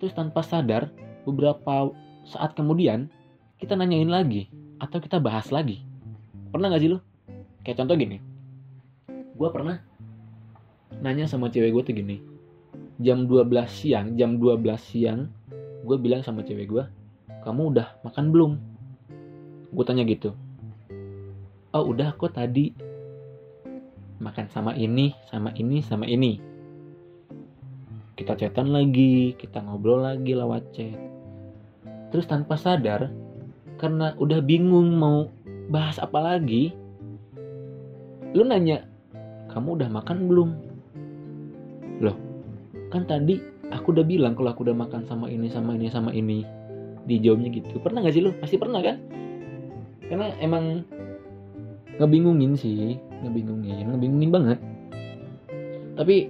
Terus 0.03 0.11
tanpa 0.11 0.43
sadar, 0.43 0.91
beberapa 1.23 1.95
saat 2.27 2.59
kemudian 2.59 3.07
kita 3.55 3.79
nanyain 3.79 4.11
lagi 4.11 4.51
atau 4.83 4.99
kita 4.99 5.15
bahas 5.23 5.47
lagi. 5.47 5.79
Pernah 6.51 6.75
gak 6.75 6.83
sih 6.83 6.91
lo? 6.91 6.99
Kayak 7.63 7.83
contoh 7.83 7.95
gini, 7.95 8.19
gue 9.07 9.49
pernah 9.51 9.79
nanya 10.99 11.23
sama 11.23 11.47
cewek 11.47 11.71
gue 11.71 11.83
tuh 11.87 11.95
gini, 11.95 12.19
jam 12.99 13.25
12 13.25 13.47
siang 13.67 14.19
jam 14.19 14.35
12 14.35 14.59
siang 14.77 15.31
gue 15.87 15.97
bilang 15.97 16.21
sama 16.21 16.43
cewek 16.43 16.67
gue 16.67 16.85
kamu 17.39 17.71
udah 17.75 17.87
makan 18.03 18.35
belum? 18.35 18.51
Gue 19.71 19.83
tanya 19.87 20.03
gitu. 20.03 20.35
Oh 21.71 21.87
udah 21.87 22.11
kok 22.19 22.35
tadi. 22.35 22.75
Makan 24.19 24.51
sama 24.51 24.75
ini 24.75 25.15
sama 25.31 25.55
ini 25.55 25.79
sama 25.79 26.03
ini. 26.03 26.43
Kita 28.19 28.35
chatan 28.35 28.75
lagi 28.75 29.31
kita 29.39 29.63
ngobrol 29.63 30.03
lagi 30.03 30.35
lewat 30.35 30.63
chat. 30.75 30.99
Terus 32.11 32.27
tanpa 32.27 32.59
sadar 32.59 33.07
karena 33.79 34.11
udah 34.19 34.43
bingung 34.43 34.99
mau 34.99 35.31
bahas 35.71 35.95
apa 36.01 36.19
lagi 36.19 36.75
lu 38.35 38.43
nanya 38.43 38.83
kamu 39.47 39.79
udah 39.79 39.89
makan 39.89 40.27
belum? 40.27 40.49
Loh 42.03 42.28
kan 42.89 43.05
tadi 43.05 43.37
aku 43.69 43.93
udah 43.93 44.05
bilang 44.05 44.33
kalau 44.33 44.53
aku 44.53 44.65
udah 44.65 44.75
makan 44.77 45.05
sama 45.05 45.29
ini 45.29 45.49
sama 45.49 45.77
ini 45.77 45.87
sama 45.89 46.11
ini. 46.13 46.45
Dijawabnya 47.05 47.49
gitu. 47.53 47.81
Pernah 47.81 48.05
gak 48.05 48.13
sih 48.13 48.21
lo 48.21 48.33
pasti 48.37 48.57
pernah 48.57 48.81
kan? 48.81 48.97
Karena 50.09 50.33
emang 50.41 50.85
ngebingungin 52.01 52.53
sih. 52.57 52.97
Ngebingungin. 53.25 53.93
Ngebingungin 53.93 54.31
banget. 54.33 54.59
Tapi 55.97 56.29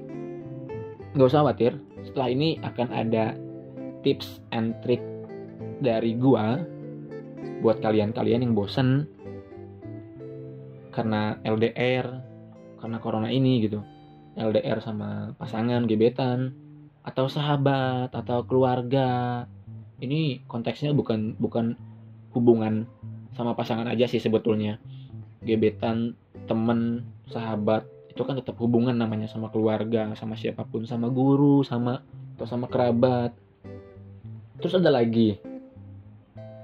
nggak 1.16 1.30
usah 1.30 1.44
khawatir. 1.44 1.76
Setelah 2.04 2.30
ini 2.32 2.60
akan 2.64 2.88
ada 2.92 3.36
tips 4.04 4.40
and 4.56 4.76
trick 4.84 5.04
dari 5.84 6.16
gua 6.16 6.64
buat 7.60 7.84
kalian-kalian 7.84 8.44
yang 8.44 8.56
bosen 8.56 9.08
karena 10.96 11.40
LDR 11.44 12.08
karena 12.80 12.98
corona 13.00 13.28
ini 13.32 13.64
gitu 13.64 13.84
LDR 14.40 14.80
sama 14.80 15.36
pasangan 15.36 15.84
gebetan 15.84 16.56
atau 17.04 17.28
sahabat 17.28 18.16
atau 18.16 18.48
keluarga. 18.48 19.44
Ini 20.00 20.48
konteksnya 20.48 20.96
bukan 20.96 21.36
bukan 21.36 21.76
hubungan 22.32 22.88
sama 23.36 23.52
pasangan 23.52 23.92
aja 23.92 24.08
sih 24.08 24.24
sebetulnya. 24.24 24.80
Gebetan 25.44 26.16
temen 26.48 27.04
sahabat 27.28 27.84
itu 28.08 28.24
kan 28.24 28.40
tetap 28.40 28.56
hubungan 28.64 28.96
namanya 28.96 29.28
sama 29.28 29.52
keluarga 29.52 30.08
sama 30.16 30.40
siapa 30.40 30.64
pun 30.64 30.88
sama 30.88 31.12
guru 31.12 31.62
sama 31.68 32.00
atau 32.40 32.48
sama 32.48 32.72
kerabat. 32.72 33.36
Terus 34.64 34.80
ada 34.80 34.92
lagi. 34.92 35.36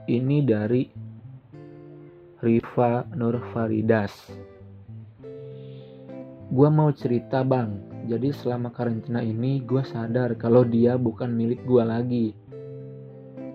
Ini 0.06 0.38
dari 0.46 0.86
Riva 2.40 3.04
Nur 3.18 3.42
Faridas 3.52 4.14
Gua 6.56 6.72
mau 6.72 6.88
cerita 6.96 7.44
bang, 7.44 7.76
jadi 8.08 8.32
selama 8.32 8.72
karantina 8.72 9.20
ini 9.20 9.60
gue 9.60 9.84
sadar 9.84 10.40
kalau 10.40 10.64
dia 10.64 10.96
bukan 10.96 11.28
milik 11.36 11.60
gue 11.68 11.84
lagi. 11.84 12.28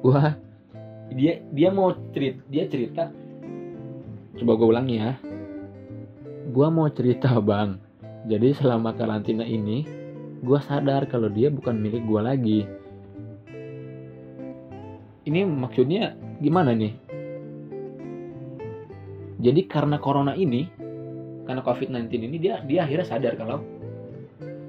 Gua 0.05 0.37
dia 1.09 1.41
dia 1.49 1.73
mau 1.73 1.97
cerita 2.13 2.45
dia 2.53 2.69
cerita. 2.69 3.09
Coba 4.37 4.53
gue 4.53 4.69
ulangi 4.69 5.01
ya. 5.01 5.17
Gua 6.53 6.69
mau 6.69 6.93
cerita 6.93 7.41
bang, 7.49 7.81
jadi 8.29 8.53
selama 8.53 8.93
karantina 8.93 9.49
ini 9.49 9.89
gue 10.45 10.61
sadar 10.61 11.09
kalau 11.09 11.33
dia 11.33 11.49
bukan 11.49 11.81
milik 11.81 12.05
gue 12.05 12.21
lagi. 12.21 12.61
Ini 15.25 15.49
maksudnya 15.49 16.21
gimana 16.37 16.77
nih? 16.77 16.93
Jadi 19.41 19.65
karena 19.65 19.97
corona 19.97 20.37
ini 20.37 20.69
karena 21.51 21.67
COVID-19 21.67 22.31
ini 22.31 22.39
dia 22.39 22.63
dia 22.63 22.87
akhirnya 22.87 23.11
sadar 23.11 23.35
kalau 23.35 23.59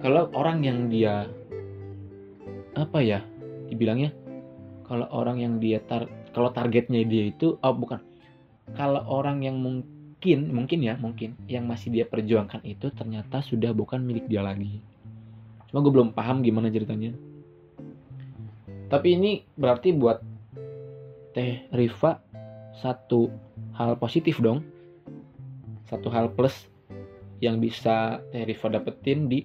kalau 0.02 0.34
orang 0.34 0.66
yang 0.66 0.90
dia 0.90 1.30
apa 2.74 3.06
ya 3.06 3.22
dibilangnya? 3.70 4.10
Kalau 4.90 5.06
orang 5.14 5.38
yang 5.38 5.54
dia 5.62 5.78
tar 5.86 6.10
kalau 6.34 6.50
targetnya 6.50 7.06
dia 7.06 7.30
itu 7.30 7.54
oh 7.62 7.74
bukan. 7.78 8.02
Kalau 8.74 9.06
orang 9.06 9.46
yang 9.46 9.62
mungkin 9.62 10.50
mungkin 10.50 10.80
ya 10.82 10.98
mungkin 10.98 11.38
yang 11.46 11.70
masih 11.70 11.94
dia 11.94 12.10
perjuangkan 12.10 12.66
itu 12.66 12.90
ternyata 12.98 13.46
sudah 13.46 13.78
bukan 13.78 14.02
milik 14.02 14.26
dia 14.26 14.42
lagi. 14.42 14.82
Cuma 15.70 15.86
gue 15.86 15.94
belum 15.94 16.18
paham 16.18 16.42
gimana 16.42 16.74
ceritanya. 16.74 17.14
Tapi 18.90 19.08
ini 19.22 19.46
berarti 19.54 19.94
buat 19.94 20.18
Teh 21.38 21.62
Riva 21.70 22.18
satu 22.74 23.30
hal 23.78 24.02
positif 24.02 24.42
dong. 24.42 24.66
Satu 25.86 26.10
hal 26.10 26.34
plus 26.34 26.71
yang 27.42 27.58
bisa 27.58 28.22
Teh 28.30 28.46
dapetin 28.46 29.26
di 29.26 29.42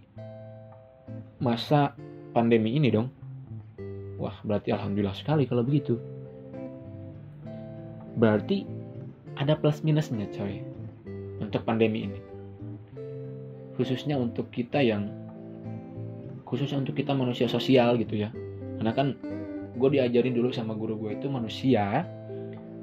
masa 1.40 1.96
pandemi 2.37 2.76
ini 2.76 2.92
dong. 2.92 3.09
Wah 4.20 4.37
berarti 4.44 4.72
alhamdulillah 4.72 5.16
sekali 5.16 5.48
kalau 5.48 5.64
begitu. 5.64 5.96
Berarti 8.16 8.64
ada 9.37 9.56
plus 9.56 9.80
minusnya 9.80 10.28
coy 10.32 10.61
untuk 11.40 11.64
pandemi 11.64 12.04
ini. 12.09 12.20
Khususnya 13.76 14.16
untuk 14.16 14.48
kita 14.52 14.80
yang 14.80 15.09
khususnya 16.48 16.80
untuk 16.80 16.96
kita 16.96 17.12
manusia 17.12 17.48
sosial 17.48 17.96
gitu 18.00 18.16
ya. 18.16 18.32
Karena 18.76 18.92
kan 18.92 19.16
gue 19.76 19.88
diajarin 19.92 20.32
dulu 20.32 20.52
sama 20.52 20.72
guru 20.72 20.96
gue 20.96 21.20
itu 21.20 21.28
manusia 21.28 22.09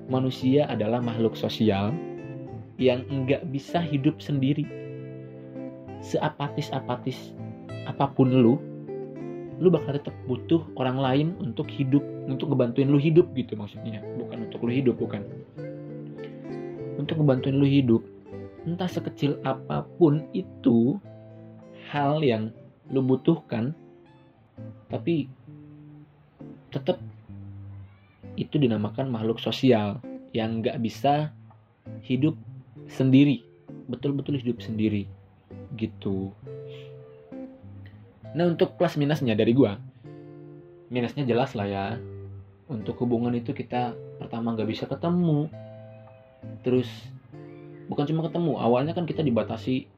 manusia 0.06 0.70
adalah 0.70 1.02
makhluk 1.02 1.34
sosial 1.34 1.90
yang 2.78 3.02
enggak 3.10 3.42
bisa 3.50 3.82
hidup 3.82 4.22
sendiri 4.22 4.83
seapatis 6.04 6.68
apatis 6.76 7.32
apa 7.88 8.12
pun 8.12 8.28
lu 8.28 8.60
lu 9.64 9.72
bakal 9.72 9.96
tetap 9.96 10.12
butuh 10.28 10.60
orang 10.76 11.00
lain 11.00 11.28
untuk 11.40 11.72
hidup 11.72 12.04
untuk 12.28 12.52
ngebantuin 12.52 12.92
lu 12.92 13.00
hidup 13.00 13.32
gitu 13.32 13.56
maksudnya. 13.56 14.04
Bukan 14.20 14.52
untuk 14.52 14.68
lu 14.68 14.72
hidup 14.76 15.00
bukan. 15.00 15.24
Untuk 17.00 17.16
ngebantuin 17.24 17.56
lu 17.56 17.68
hidup 17.68 18.04
entah 18.68 18.88
sekecil 18.88 19.40
apa 19.48 19.88
pun 20.00 20.24
itu 20.36 21.00
hal 21.92 22.20
yang 22.24 22.52
lu 22.92 23.04
butuhkan 23.04 23.76
tapi 24.88 25.28
tetap 26.72 27.00
itu 28.36 28.56
dinamakan 28.58 29.12
makhluk 29.12 29.38
sosial 29.38 30.02
yang 30.34 30.60
nggak 30.60 30.82
bisa 30.82 31.32
hidup 32.04 32.34
sendiri. 32.90 33.46
Betul-betul 33.88 34.42
hidup 34.42 34.64
sendiri 34.64 35.06
gitu. 35.76 36.34
Nah 38.34 38.50
untuk 38.50 38.78
plus 38.78 38.98
minusnya 38.98 39.38
dari 39.38 39.54
gua 39.54 39.78
minusnya 40.94 41.26
jelas 41.26 41.58
lah 41.58 41.66
ya. 41.66 41.86
Untuk 42.70 43.02
hubungan 43.02 43.34
itu 43.34 43.50
kita 43.50 43.98
pertama 44.22 44.54
nggak 44.54 44.70
bisa 44.70 44.86
ketemu. 44.86 45.50
Terus 46.62 46.88
bukan 47.90 48.06
cuma 48.06 48.22
ketemu 48.30 48.62
awalnya 48.62 48.94
kan 48.94 49.10
kita 49.10 49.26
dibatasi 49.26 49.90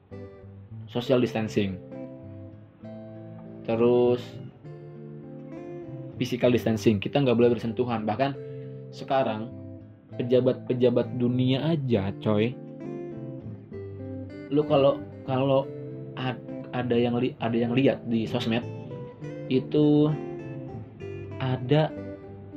social 0.88 1.20
distancing. 1.20 1.76
Terus 3.68 4.24
physical 6.16 6.48
distancing 6.48 6.96
kita 6.96 7.20
nggak 7.20 7.36
boleh 7.36 7.52
bersentuhan. 7.52 8.08
Bahkan 8.08 8.32
sekarang 8.96 9.52
pejabat-pejabat 10.16 11.20
dunia 11.20 11.76
aja 11.76 12.08
coy. 12.24 12.56
Lu 14.48 14.64
kalau 14.64 14.96
kalau 15.26 15.66
ada 16.72 16.96
yang 16.96 17.18
ada 17.18 17.56
yang 17.56 17.74
lihat 17.74 18.06
di 18.06 18.24
sosmed 18.24 18.62
itu 19.50 20.10
ada 21.38 21.92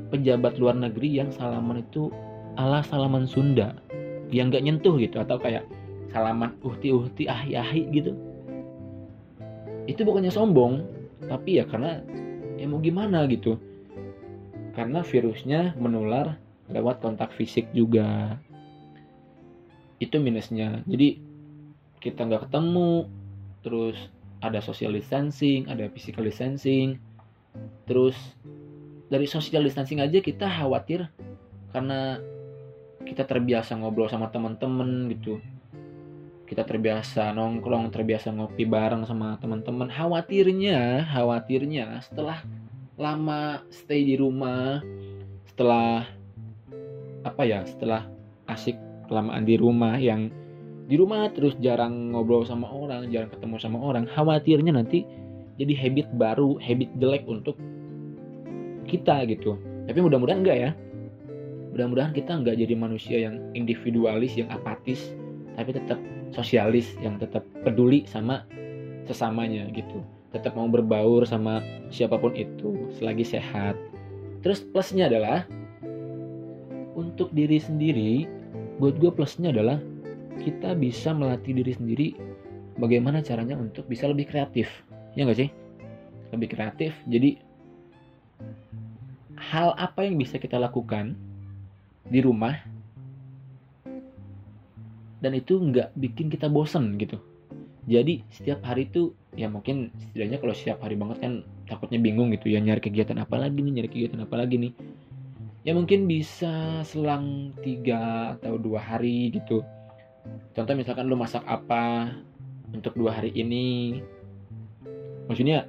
pejabat 0.09 0.57
luar 0.57 0.73
negeri 0.77 1.21
yang 1.21 1.29
salaman 1.29 1.85
itu 1.85 2.09
ala 2.57 2.81
salaman 2.81 3.29
Sunda 3.29 3.77
yang 4.33 4.49
nggak 4.49 4.65
nyentuh 4.65 4.97
gitu 4.97 5.21
atau 5.21 5.37
kayak 5.37 5.65
salaman 6.09 6.57
uhti 6.65 6.89
uhti 6.93 7.23
ahi 7.29 7.53
ahi 7.57 7.81
gitu. 7.93 8.13
Itu 9.85 10.05
bukannya 10.05 10.33
sombong 10.33 10.85
tapi 11.29 11.61
ya 11.61 11.65
karena 11.65 12.01
ya 12.57 12.65
mau 12.65 12.81
gimana 12.81 13.25
gitu. 13.29 13.57
Karena 14.73 15.01
virusnya 15.03 15.75
menular 15.77 16.37
lewat 16.69 17.01
kontak 17.01 17.33
fisik 17.33 17.69
juga. 17.73 18.37
Itu 19.99 20.21
minusnya. 20.21 20.85
Jadi 20.87 21.28
kita 21.99 22.25
nggak 22.25 22.49
ketemu 22.49 23.07
terus 23.63 23.95
ada 24.39 24.63
social 24.63 24.95
distancing 24.95 25.67
ada 25.67 25.91
physical 25.91 26.23
distancing 26.23 26.99
terus 27.87 28.15
dari 29.11 29.27
social 29.27 29.63
distancing 29.63 29.99
aja 29.99 30.23
kita 30.23 30.47
khawatir 30.47 31.07
karena 31.75 32.19
kita 33.03 33.27
terbiasa 33.27 33.75
ngobrol 33.75 34.07
sama 34.07 34.31
teman-teman 34.31 35.11
gitu 35.11 35.39
kita 36.49 36.65
terbiasa 36.65 37.29
nongkrong, 37.37 37.93
terbiasa 37.93 38.33
ngopi 38.33 38.65
bareng 38.65 39.05
sama 39.05 39.37
teman-teman. 39.37 39.85
Khawatirnya, 39.85 41.05
khawatirnya 41.05 42.01
setelah 42.01 42.41
lama 42.97 43.61
stay 43.69 44.01
di 44.01 44.17
rumah, 44.17 44.81
setelah 45.45 46.09
apa 47.21 47.45
ya, 47.45 47.61
setelah 47.69 48.09
asik 48.49 48.73
kelamaan 49.05 49.45
di 49.45 49.61
rumah 49.61 50.01
yang 50.01 50.33
di 50.89 50.97
rumah 50.97 51.29
terus 51.29 51.53
jarang 51.61 52.17
ngobrol 52.17 52.41
sama 52.43 52.65
orang, 52.65 53.13
jarang 53.13 53.29
ketemu 53.29 53.55
sama 53.61 53.77
orang, 53.77 54.09
khawatirnya 54.09 54.73
nanti 54.73 55.05
jadi 55.61 55.77
habit 55.77 56.09
baru, 56.17 56.57
habit 56.57 56.89
jelek 56.97 57.23
untuk 57.29 57.53
kita 58.89 59.29
gitu. 59.29 59.53
Tapi 59.85 59.99
mudah-mudahan 60.01 60.41
enggak 60.41 60.57
ya. 60.57 60.71
Mudah-mudahan 61.77 62.11
kita 62.17 62.41
enggak 62.41 62.57
jadi 62.57 62.73
manusia 62.73 63.17
yang 63.21 63.37
individualis, 63.53 64.33
yang 64.33 64.49
apatis, 64.49 65.13
tapi 65.53 65.77
tetap 65.77 66.01
sosialis 66.33 66.97
yang 67.01 67.21
tetap 67.21 67.45
peduli 67.61 68.05
sama 68.09 68.45
sesamanya 69.09 69.65
gitu 69.73 70.05
tetap 70.29 70.53
mau 70.53 70.69
berbaur 70.69 71.25
sama 71.25 71.65
siapa 71.89 72.21
pun 72.21 72.37
itu 72.37 72.89
selagi 73.01 73.25
sehat 73.25 73.73
terus 74.45 74.61
plusnya 74.61 75.09
adalah 75.09 75.43
untuk 76.93 77.33
diri 77.33 77.57
sendiri 77.57 78.29
buat 78.77 78.95
gue 79.01 79.09
plusnya 79.09 79.49
adalah 79.49 79.81
kita 80.37 80.77
bisa 80.77 81.11
melatih 81.11 81.57
diri 81.57 81.73
sendiri 81.73 82.07
bagaimana 82.79 83.19
caranya 83.19 83.59
untuk 83.59 83.89
bisa 83.89 84.07
lebih 84.07 84.29
kreatif. 84.29 84.69
Ya 85.17 85.25
nggak 85.25 85.39
sih? 85.45 85.49
Lebih 86.31 86.47
kreatif. 86.53 86.93
Jadi 87.09 87.41
hal 89.39 89.73
apa 89.75 90.05
yang 90.05 90.21
bisa 90.21 90.37
kita 90.37 90.61
lakukan 90.61 91.17
di 92.05 92.19
rumah 92.21 92.55
dan 95.19 95.35
itu 95.35 95.59
nggak 95.59 95.91
bikin 95.99 96.31
kita 96.31 96.47
bosen 96.47 96.95
gitu. 96.95 97.19
Jadi 97.89 98.21
setiap 98.29 98.61
hari 98.63 98.87
itu 98.87 99.11
ya 99.33 99.49
mungkin 99.49 99.89
setidaknya 99.97 100.37
kalau 100.37 100.53
setiap 100.53 100.79
hari 100.85 100.95
banget 100.95 101.17
kan 101.25 101.33
takutnya 101.65 101.97
bingung 101.97 102.29
gitu 102.33 102.51
ya 102.53 102.61
nyari 102.61 102.81
kegiatan 102.81 103.17
apa 103.17 103.35
lagi 103.39 103.59
nih 103.59 103.73
nyari 103.81 103.89
kegiatan 103.89 104.21
apa 104.23 104.35
lagi 104.39 104.55
nih. 104.61 104.73
Ya 105.67 105.75
mungkin 105.75 106.07
bisa 106.07 106.85
selang 106.87 107.51
tiga 107.59 108.35
atau 108.39 108.55
dua 108.55 108.79
hari 108.79 109.35
gitu 109.35 109.59
contoh 110.53 110.73
misalkan 110.75 111.07
lu 111.07 111.15
masak 111.15 111.43
apa 111.45 112.13
untuk 112.73 112.93
dua 112.95 113.17
hari 113.17 113.33
ini. 113.33 113.99
Maksudnya 115.29 115.65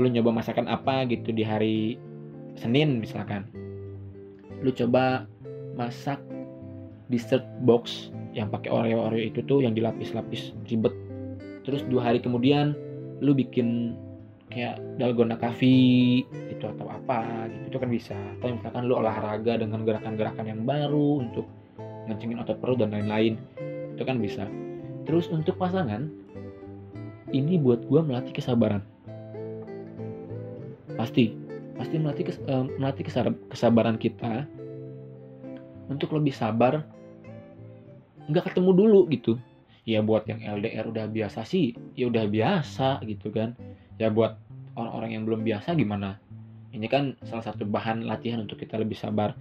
lu 0.00 0.08
nyoba 0.08 0.32
masakan 0.32 0.68
apa 0.68 1.04
gitu 1.08 1.32
di 1.32 1.44
hari 1.44 1.96
Senin 2.56 3.00
misalkan. 3.00 3.48
Lu 4.60 4.72
coba 4.72 5.24
masak 5.76 6.20
dessert 7.08 7.44
box 7.66 8.12
yang 8.36 8.52
pakai 8.52 8.70
oreo 8.70 9.10
oreo 9.10 9.32
itu 9.32 9.42
tuh 9.44 9.64
yang 9.64 9.74
dilapis-lapis 9.74 10.54
ribet. 10.68 10.94
Terus 11.66 11.82
dua 11.88 12.12
hari 12.12 12.22
kemudian 12.22 12.76
lu 13.20 13.36
bikin 13.36 13.96
kayak 14.50 14.82
dalgona 14.98 15.38
coffee 15.38 16.26
itu 16.50 16.64
atau 16.66 16.86
apa 16.90 17.48
gitu 17.50 17.64
itu 17.74 17.76
kan 17.80 17.90
bisa. 17.90 18.16
Atau 18.38 18.54
misalkan 18.54 18.86
lu 18.86 18.98
olahraga 18.98 19.58
dengan 19.58 19.82
gerakan-gerakan 19.84 20.46
yang 20.46 20.62
baru 20.64 21.24
untuk 21.26 21.46
ngencengin 22.10 22.42
otot 22.42 22.58
perut 22.58 22.82
dan 22.82 22.90
lain-lain. 22.90 23.38
Itu 23.94 24.02
kan 24.02 24.18
bisa. 24.18 24.50
Terus 25.06 25.30
untuk 25.30 25.56
pasangan 25.56 26.10
ini 27.30 27.56
buat 27.56 27.86
gue 27.86 28.00
melatih 28.02 28.34
kesabaran. 28.34 28.82
Pasti. 30.98 31.32
Pasti 31.78 31.96
melatih 31.96 32.24
kes, 32.28 32.36
uh, 32.44 32.68
melatih 32.76 33.08
kesabaran 33.48 33.96
kita 33.96 34.44
untuk 35.88 36.12
lebih 36.12 36.30
sabar 36.30 36.84
nggak 38.28 38.52
ketemu 38.52 38.70
dulu 38.76 39.00
gitu. 39.08 39.40
Ya 39.88 40.04
buat 40.04 40.28
yang 40.28 40.44
LDR 40.44 40.86
udah 40.86 41.08
biasa 41.08 41.42
sih 41.42 41.72
ya 41.96 42.12
udah 42.12 42.28
biasa 42.28 43.00
gitu 43.08 43.32
kan. 43.32 43.56
Ya 43.96 44.12
buat 44.12 44.36
orang-orang 44.76 45.10
yang 45.16 45.22
belum 45.24 45.40
biasa 45.42 45.72
gimana? 45.72 46.20
Ini 46.70 46.86
kan 46.86 47.18
salah 47.26 47.42
satu 47.42 47.66
bahan 47.66 48.06
latihan 48.06 48.44
untuk 48.44 48.60
kita 48.60 48.78
lebih 48.78 48.94
sabar. 48.94 49.34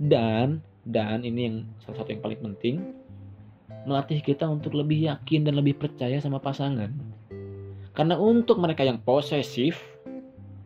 Dan 0.00 0.64
dan 0.90 1.22
ini 1.22 1.40
yang 1.46 1.56
salah 1.86 2.02
satu 2.02 2.10
yang 2.10 2.22
paling 2.22 2.40
penting 2.42 2.76
melatih 3.88 4.20
kita 4.20 4.44
untuk 4.44 4.76
lebih 4.76 5.08
yakin 5.08 5.46
dan 5.46 5.56
lebih 5.56 5.78
percaya 5.78 6.20
sama 6.20 6.36
pasangan. 6.36 6.92
Karena 7.96 8.18
untuk 8.20 8.60
mereka 8.60 8.84
yang 8.84 9.00
posesif, 9.00 9.80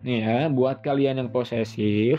nih 0.03 0.19
ya, 0.25 0.39
buat 0.51 0.83
kalian 0.83 1.23
yang 1.23 1.31
posesif, 1.31 2.19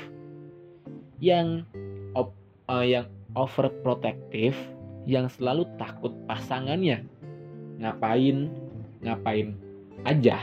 yang 1.19 1.67
op, 2.15 2.31
uh, 2.71 2.85
yang 2.85 3.11
overprotective, 3.35 4.55
yang 5.05 5.29
selalu 5.29 5.67
takut 5.77 6.15
pasangannya 6.25 7.05
ngapain 7.77 8.49
ngapain 9.03 9.53
aja 10.07 10.39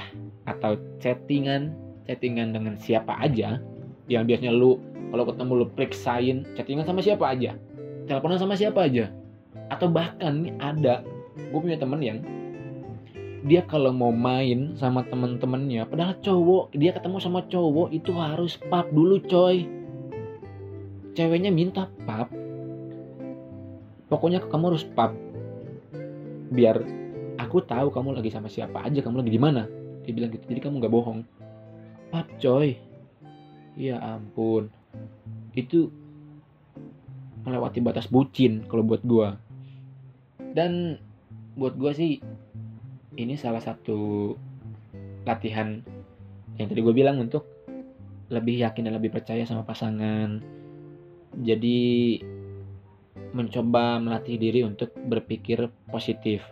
atau 0.46 0.77
chattingan 1.01 1.75
chattingan 2.07 2.55
dengan 2.55 2.77
siapa 2.77 3.16
aja 3.18 3.59
yang 4.10 4.26
biasanya 4.26 4.54
lu 4.54 4.78
kalau 5.12 5.28
ketemu 5.28 5.52
lu 5.62 5.66
periksain 5.76 6.36
chattingan 6.56 6.88
sama 6.88 7.04
siapa 7.04 7.24
aja? 7.28 7.54
Teleponan 8.08 8.40
sama 8.40 8.56
siapa 8.56 8.88
aja? 8.88 9.12
Atau 9.68 9.92
bahkan 9.92 10.48
nih 10.48 10.54
ada 10.58 11.04
gue 11.36 11.60
punya 11.60 11.76
temen 11.76 12.00
yang 12.00 12.18
dia 13.42 13.60
kalau 13.66 13.90
mau 13.90 14.14
main 14.14 14.78
sama 14.78 15.02
temen-temennya 15.02 15.84
padahal 15.90 16.14
cowok 16.22 16.72
dia 16.78 16.94
ketemu 16.94 17.18
sama 17.18 17.42
cowok 17.50 17.90
itu 17.90 18.10
harus 18.16 18.56
pap 18.70 18.88
dulu 18.90 19.20
coy. 19.28 19.68
Ceweknya 21.12 21.52
minta 21.52 21.92
pap. 22.08 22.32
Pokoknya 24.08 24.40
kamu 24.48 24.72
harus 24.72 24.84
pap. 24.96 25.12
Biar 26.52 26.80
aku 27.36 27.60
tahu 27.64 27.92
kamu 27.92 28.16
lagi 28.16 28.32
sama 28.32 28.48
siapa 28.48 28.80
aja 28.80 29.04
kamu 29.04 29.20
lagi 29.20 29.32
di 29.32 29.40
mana. 29.40 29.68
Dia 30.08 30.12
bilang 30.16 30.32
gitu 30.32 30.44
jadi 30.48 30.60
kamu 30.64 30.80
nggak 30.80 30.92
bohong. 30.92 31.20
Pap 32.08 32.28
coy 32.40 32.91
ya 33.76 33.98
ampun. 34.00 34.68
Itu 35.52 35.92
melewati 37.42 37.82
batas 37.82 38.06
bucin 38.08 38.64
kalau 38.70 38.87
buat 38.87 39.02
gua. 39.02 39.37
Dan 40.52 41.00
buat 41.56 41.76
gue 41.76 41.92
sih 41.92 42.12
ini 43.16 43.35
salah 43.37 43.61
satu 43.61 44.32
latihan 45.28 45.80
yang 46.56 46.68
tadi 46.68 46.80
gue 46.80 46.94
bilang 46.96 47.20
untuk 47.20 47.48
lebih 48.32 48.64
yakin 48.64 48.88
dan 48.88 48.96
lebih 48.96 49.12
percaya 49.12 49.44
sama 49.44 49.64
pasangan. 49.64 50.40
Jadi 51.32 52.20
mencoba 53.32 53.96
melatih 53.96 54.37
diri 54.37 54.61
untuk 54.64 54.92
berpikir 54.96 55.72
positif. 55.88 56.44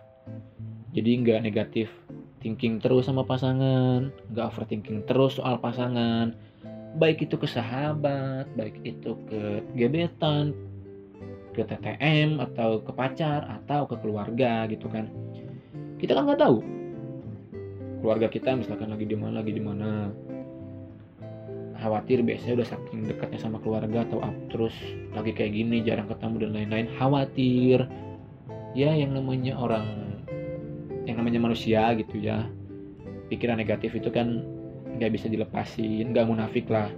Jadi 0.96 1.10
nggak 1.20 1.44
negatif 1.44 1.92
thinking 2.40 2.80
terus 2.80 3.04
sama 3.04 3.22
pasangan 3.22 4.08
nggak 4.32 4.46
overthinking 4.48 5.04
terus 5.04 5.36
soal 5.36 5.60
pasangan 5.60 6.32
baik 6.98 7.30
itu 7.30 7.38
ke 7.38 7.46
sahabat 7.46 8.50
baik 8.58 8.82
itu 8.82 9.14
ke 9.30 9.62
gebetan 9.78 10.50
ke 11.52 11.66
TTM 11.66 12.38
atau 12.38 12.80
ke 12.82 12.92
pacar 12.94 13.42
atau 13.46 13.86
ke 13.86 13.98
keluarga 13.98 14.64
gitu 14.70 14.86
kan. 14.86 15.10
Kita 15.98 16.16
kan 16.16 16.30
nggak 16.30 16.40
tahu. 16.40 16.62
Keluarga 18.00 18.32
kita 18.32 18.56
misalkan 18.56 18.88
lagi 18.88 19.04
di 19.04 19.16
mana 19.18 19.42
lagi 19.42 19.52
di 19.52 19.62
mana. 19.62 20.08
Khawatir 21.80 22.20
biasanya 22.20 22.60
udah 22.60 22.68
saking 22.76 23.08
dekatnya 23.08 23.40
sama 23.40 23.56
keluarga 23.64 24.04
atau 24.04 24.20
up 24.20 24.36
terus 24.52 24.76
lagi 25.16 25.32
kayak 25.32 25.56
gini 25.56 25.80
jarang 25.80 26.08
ketemu 26.12 26.36
dan 26.48 26.50
lain-lain. 26.56 26.88
Khawatir. 27.00 27.88
Ya 28.70 28.94
yang 28.94 29.16
namanya 29.16 29.58
orang 29.58 30.14
yang 31.08 31.18
namanya 31.18 31.40
manusia 31.42 31.90
gitu 31.98 32.20
ya. 32.20 32.46
Pikiran 33.32 33.58
negatif 33.58 33.96
itu 33.96 34.12
kan 34.12 34.44
nggak 34.96 35.10
bisa 35.12 35.26
dilepasin 35.28 36.10
nggak 36.10 36.26
munafik 36.26 36.66
lah. 36.66 36.90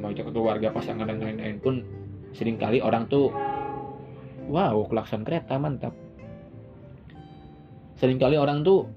Mau 0.00 0.10
itu 0.10 0.24
keluarga 0.24 0.72
pasangan 0.72 1.08
dan 1.08 1.20
lain-lain 1.20 1.60
pun 1.60 1.84
sering 2.34 2.58
kali 2.58 2.80
orang 2.82 3.06
tuh 3.06 3.30
wow 4.48 4.84
klakson 4.88 5.22
kereta 5.22 5.56
mantap. 5.56 5.94
Seringkali 7.94 8.36
orang 8.36 8.66
tuh 8.66 8.90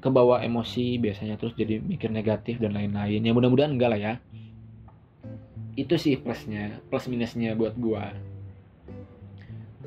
kebawa 0.00 0.40
emosi 0.40 0.96
biasanya 0.96 1.36
terus 1.36 1.52
jadi 1.52 1.82
mikir 1.82 2.08
negatif 2.08 2.56
dan 2.62 2.72
lain-lain. 2.72 3.20
Ya 3.20 3.32
mudah-mudahan 3.34 3.76
enggak 3.76 3.90
lah 3.92 4.00
ya. 4.00 4.14
Itu 5.76 6.00
sih 6.00 6.16
plusnya 6.16 6.80
plus 6.88 7.10
minusnya 7.10 7.52
buat 7.58 7.76
gua. 7.76 8.14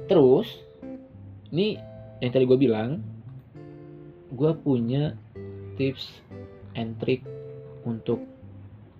Terus 0.05 0.47
ini 1.49 1.79
yang 2.19 2.31
tadi 2.33 2.45
gue 2.45 2.59
bilang 2.59 3.01
gue 4.33 4.51
punya 4.61 5.15
tips 5.75 6.23
and 6.77 6.97
trick 7.01 7.23
untuk 7.83 8.23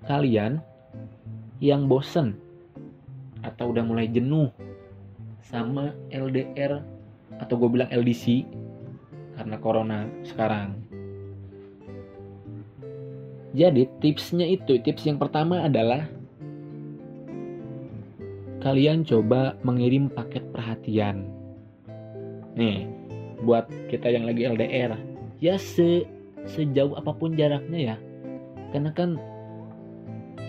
kalian 0.05 0.59
yang 1.63 1.88
bosen 1.88 2.36
atau 3.43 3.71
udah 3.71 3.83
mulai 3.83 4.07
jenuh 4.07 4.51
sama 5.43 5.91
LDR 6.12 6.83
atau 7.39 7.53
gue 7.59 7.69
bilang 7.69 7.91
LDC 7.91 8.47
karena 9.36 9.55
corona 9.59 10.07
sekarang. 10.23 10.77
Jadi 13.53 13.86
tipsnya 14.01 14.49
itu, 14.49 14.81
tips 14.81 15.05
yang 15.05 15.21
pertama 15.21 15.62
adalah 15.62 16.09
kalian 18.65 19.05
coba 19.05 19.53
mengirim 19.62 20.09
paket 20.09 20.41
perhatian. 20.49 21.29
Nih, 22.57 22.89
buat 23.45 23.69
kita 23.93 24.09
yang 24.09 24.25
lagi 24.25 24.49
LDR, 24.49 24.97
ya 25.38 25.62
se 25.62 26.07
sejauh 26.49 26.95
apa 26.95 27.12
pun 27.15 27.36
jaraknya 27.36 27.79
ya. 27.93 27.95
Karena 28.73 28.91
kan 28.91 29.21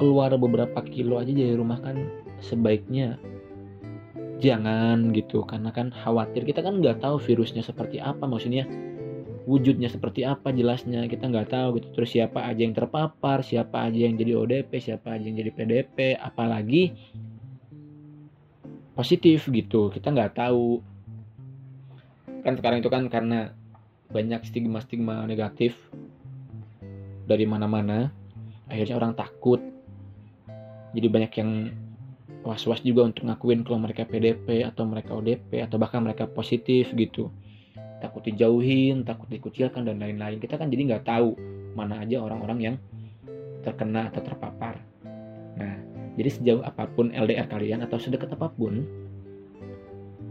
keluar 0.01 0.35
beberapa 0.35 0.83
kilo 0.83 1.23
aja 1.23 1.31
dari 1.31 1.55
rumah 1.55 1.79
kan 1.79 2.11
sebaiknya 2.43 3.21
jangan 4.43 5.15
gitu. 5.15 5.47
Karena 5.47 5.71
kan 5.71 5.95
khawatir 5.95 6.43
kita 6.45 6.61
kan 6.65 6.83
nggak 6.83 7.01
tahu 7.05 7.21
virusnya 7.23 7.63
seperti 7.63 8.03
apa 8.03 8.27
maksudnya 8.27 8.67
wujudnya 9.45 9.93
seperti 9.93 10.25
apa 10.25 10.51
jelasnya. 10.51 11.07
Kita 11.07 11.31
nggak 11.31 11.49
tahu 11.53 11.69
gitu. 11.79 11.89
Terus 12.01 12.11
siapa 12.11 12.45
aja 12.49 12.61
yang 12.65 12.75
terpapar 12.75 13.45
siapa 13.45 13.87
aja 13.89 14.09
yang 14.09 14.19
jadi 14.19 14.33
ODP 14.41 14.71
siapa 14.81 15.15
aja 15.15 15.25
yang 15.25 15.39
jadi 15.39 15.53
PDP 15.55 15.99
apalagi 16.19 16.97
positif 18.99 19.47
gitu. 19.53 19.93
Kita 19.93 20.11
nggak 20.11 20.39
tahu. 20.39 20.81
Kan 22.45 22.61
sekarang 22.61 22.85
itu 22.85 22.91
kan 22.93 23.09
karena 23.09 23.57
banyak 24.13 24.45
stigma-stigma 24.45 25.25
negatif 25.25 25.77
dari 27.25 27.49
mana-mana. 27.49 28.13
Akhirnya 28.69 28.97
orang 28.97 29.17
takut. 29.17 29.61
Jadi 30.95 31.07
banyak 31.11 31.33
yang 31.41 31.51
was-was 32.45 32.85
juga 32.85 33.09
untuk 33.09 33.27
ngakuin 33.27 33.65
kalau 33.65 33.81
mereka 33.81 34.05
PDP 34.05 34.63
atau 34.69 34.85
mereka 34.85 35.17
ODP 35.17 35.65
atau 35.65 35.81
bahkan 35.81 36.05
mereka 36.05 36.29
positif 36.29 36.93
gitu. 36.93 37.33
Takut 37.99 38.21
dijauhin 38.21 39.03
takut 39.03 39.27
dikucilkan 39.33 39.89
dan 39.89 39.99
lain-lain. 39.99 40.39
Kita 40.39 40.61
kan 40.61 40.69
jadi 40.69 40.95
nggak 40.95 41.05
tahu 41.09 41.35
mana 41.73 42.05
aja 42.05 42.21
orang-orang 42.21 42.59
yang 42.61 42.77
terkena 43.65 44.13
atau 44.13 44.21
terpapar. 44.21 44.77
Nah 45.57 45.75
jadi 46.15 46.31
sejauh 46.31 46.63
apa 46.63 46.87
pun 46.87 47.11
LDR 47.11 47.49
kalian 47.51 47.83
atau 47.83 47.99
sedekat 47.99 48.31
apa 48.37 48.53
pun 48.53 48.87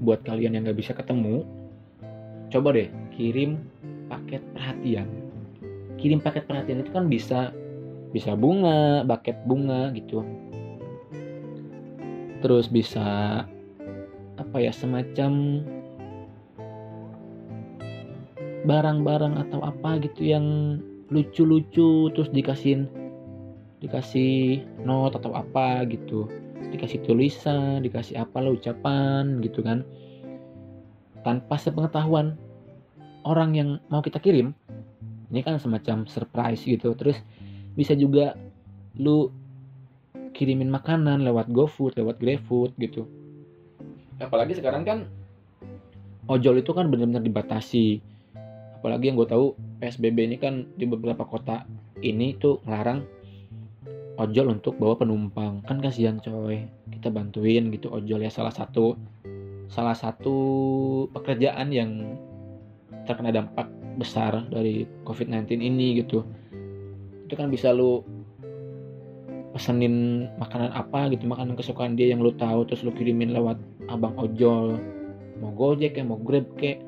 buat 0.03 0.23
kalian 0.23 0.55
yang 0.55 0.63
nggak 0.67 0.79
bisa 0.79 0.95
ketemu 0.95 1.43
coba 2.51 2.75
deh 2.75 2.89
kirim 3.13 3.61
paket 4.09 4.41
perhatian. 4.51 5.07
Kirim 6.01 6.19
paket 6.19 6.49
perhatian 6.49 6.83
itu 6.83 6.91
kan 6.91 7.07
bisa 7.07 7.53
bisa 8.13 8.37
bunga 8.37 9.01
paket 9.07 9.37
bunga 9.49 9.89
gitu. 9.95 10.21
Terus 12.43 12.67
bisa 12.67 13.41
apa 14.37 14.57
ya 14.57 14.73
semacam 14.73 15.63
barang-barang 18.63 19.33
atau 19.47 19.59
apa 19.63 19.99
gitu 20.01 20.21
yang 20.23 20.45
lucu-lucu 21.11 22.09
terus 22.15 22.31
dikasihin 22.31 22.87
dikasih 23.83 24.63
note 24.83 25.19
atau 25.19 25.31
apa 25.35 25.83
gitu. 25.87 26.27
Dikasih 26.73 27.05
tulisan 27.05 27.85
dikasih 27.85 28.23
apa 28.23 28.43
lah 28.43 28.51
ucapan 28.55 29.39
gitu 29.41 29.61
kan. 29.61 29.85
Tanpa 31.23 31.55
sepengetahuan 31.55 32.35
orang 33.23 33.55
yang 33.55 33.69
mau 33.87 34.03
kita 34.03 34.19
kirim 34.19 34.55
ini 35.33 35.41
kan 35.41 35.57
semacam 35.57 36.05
surprise 36.05 36.61
gitu 36.61 36.93
terus 36.93 37.17
bisa 37.73 37.97
juga 37.97 38.37
lu 38.97 39.33
kirimin 40.33 40.73
makanan 40.73 41.21
lewat 41.21 41.53
GoFood, 41.53 41.95
lewat 41.95 42.17
GrabFood 42.17 42.73
gitu. 42.81 43.05
Apalagi 44.17 44.57
sekarang 44.57 44.83
kan 44.83 44.99
ojol 46.25 46.59
itu 46.59 46.73
kan 46.73 46.89
benar-benar 46.89 47.21
dibatasi. 47.21 48.01
Apalagi 48.81 49.13
yang 49.13 49.15
gue 49.15 49.29
tahu 49.29 49.53
PSBB 49.79 50.17
ini 50.27 50.37
kan 50.41 50.67
di 50.75 50.89
beberapa 50.89 51.23
kota 51.23 51.63
ini 52.03 52.35
tuh 52.35 52.59
ngelarang 52.65 53.05
ojol 54.19 54.57
untuk 54.57 54.75
bawa 54.81 54.97
penumpang. 54.99 55.61
Kan 55.63 55.79
kasihan 55.79 56.19
coy. 56.19 56.65
Kita 56.89 57.13
bantuin 57.13 57.69
gitu 57.71 57.93
ojol 57.93 58.25
ya 58.25 58.31
salah 58.33 58.51
satu 58.51 58.97
salah 59.71 59.95
satu 59.95 60.35
pekerjaan 61.15 61.73
yang 61.73 62.19
terkena 63.05 63.31
dampak 63.31 63.67
besar 63.97 64.45
dari 64.49 64.87
COVID-19 65.05 65.59
ini 65.59 66.01
gitu. 66.01 66.25
Itu 67.27 67.33
kan 67.37 67.49
bisa 67.53 67.71
lu 67.73 68.01
pesenin 69.53 70.25
makanan 70.41 70.73
apa 70.73 71.13
gitu 71.13 71.29
makanan 71.29 71.53
kesukaan 71.53 71.93
dia 71.93 72.09
yang 72.09 72.25
lu 72.25 72.33
tahu 72.33 72.65
terus 72.65 72.81
lu 72.81 72.89
kirimin 72.89 73.35
lewat 73.35 73.57
abang 73.89 74.17
ojol. 74.17 74.81
Mau 75.37 75.53
gojek 75.53 75.97
kayak 75.97 76.09
mau 76.09 76.17
grab 76.17 76.47
kayak 76.57 76.81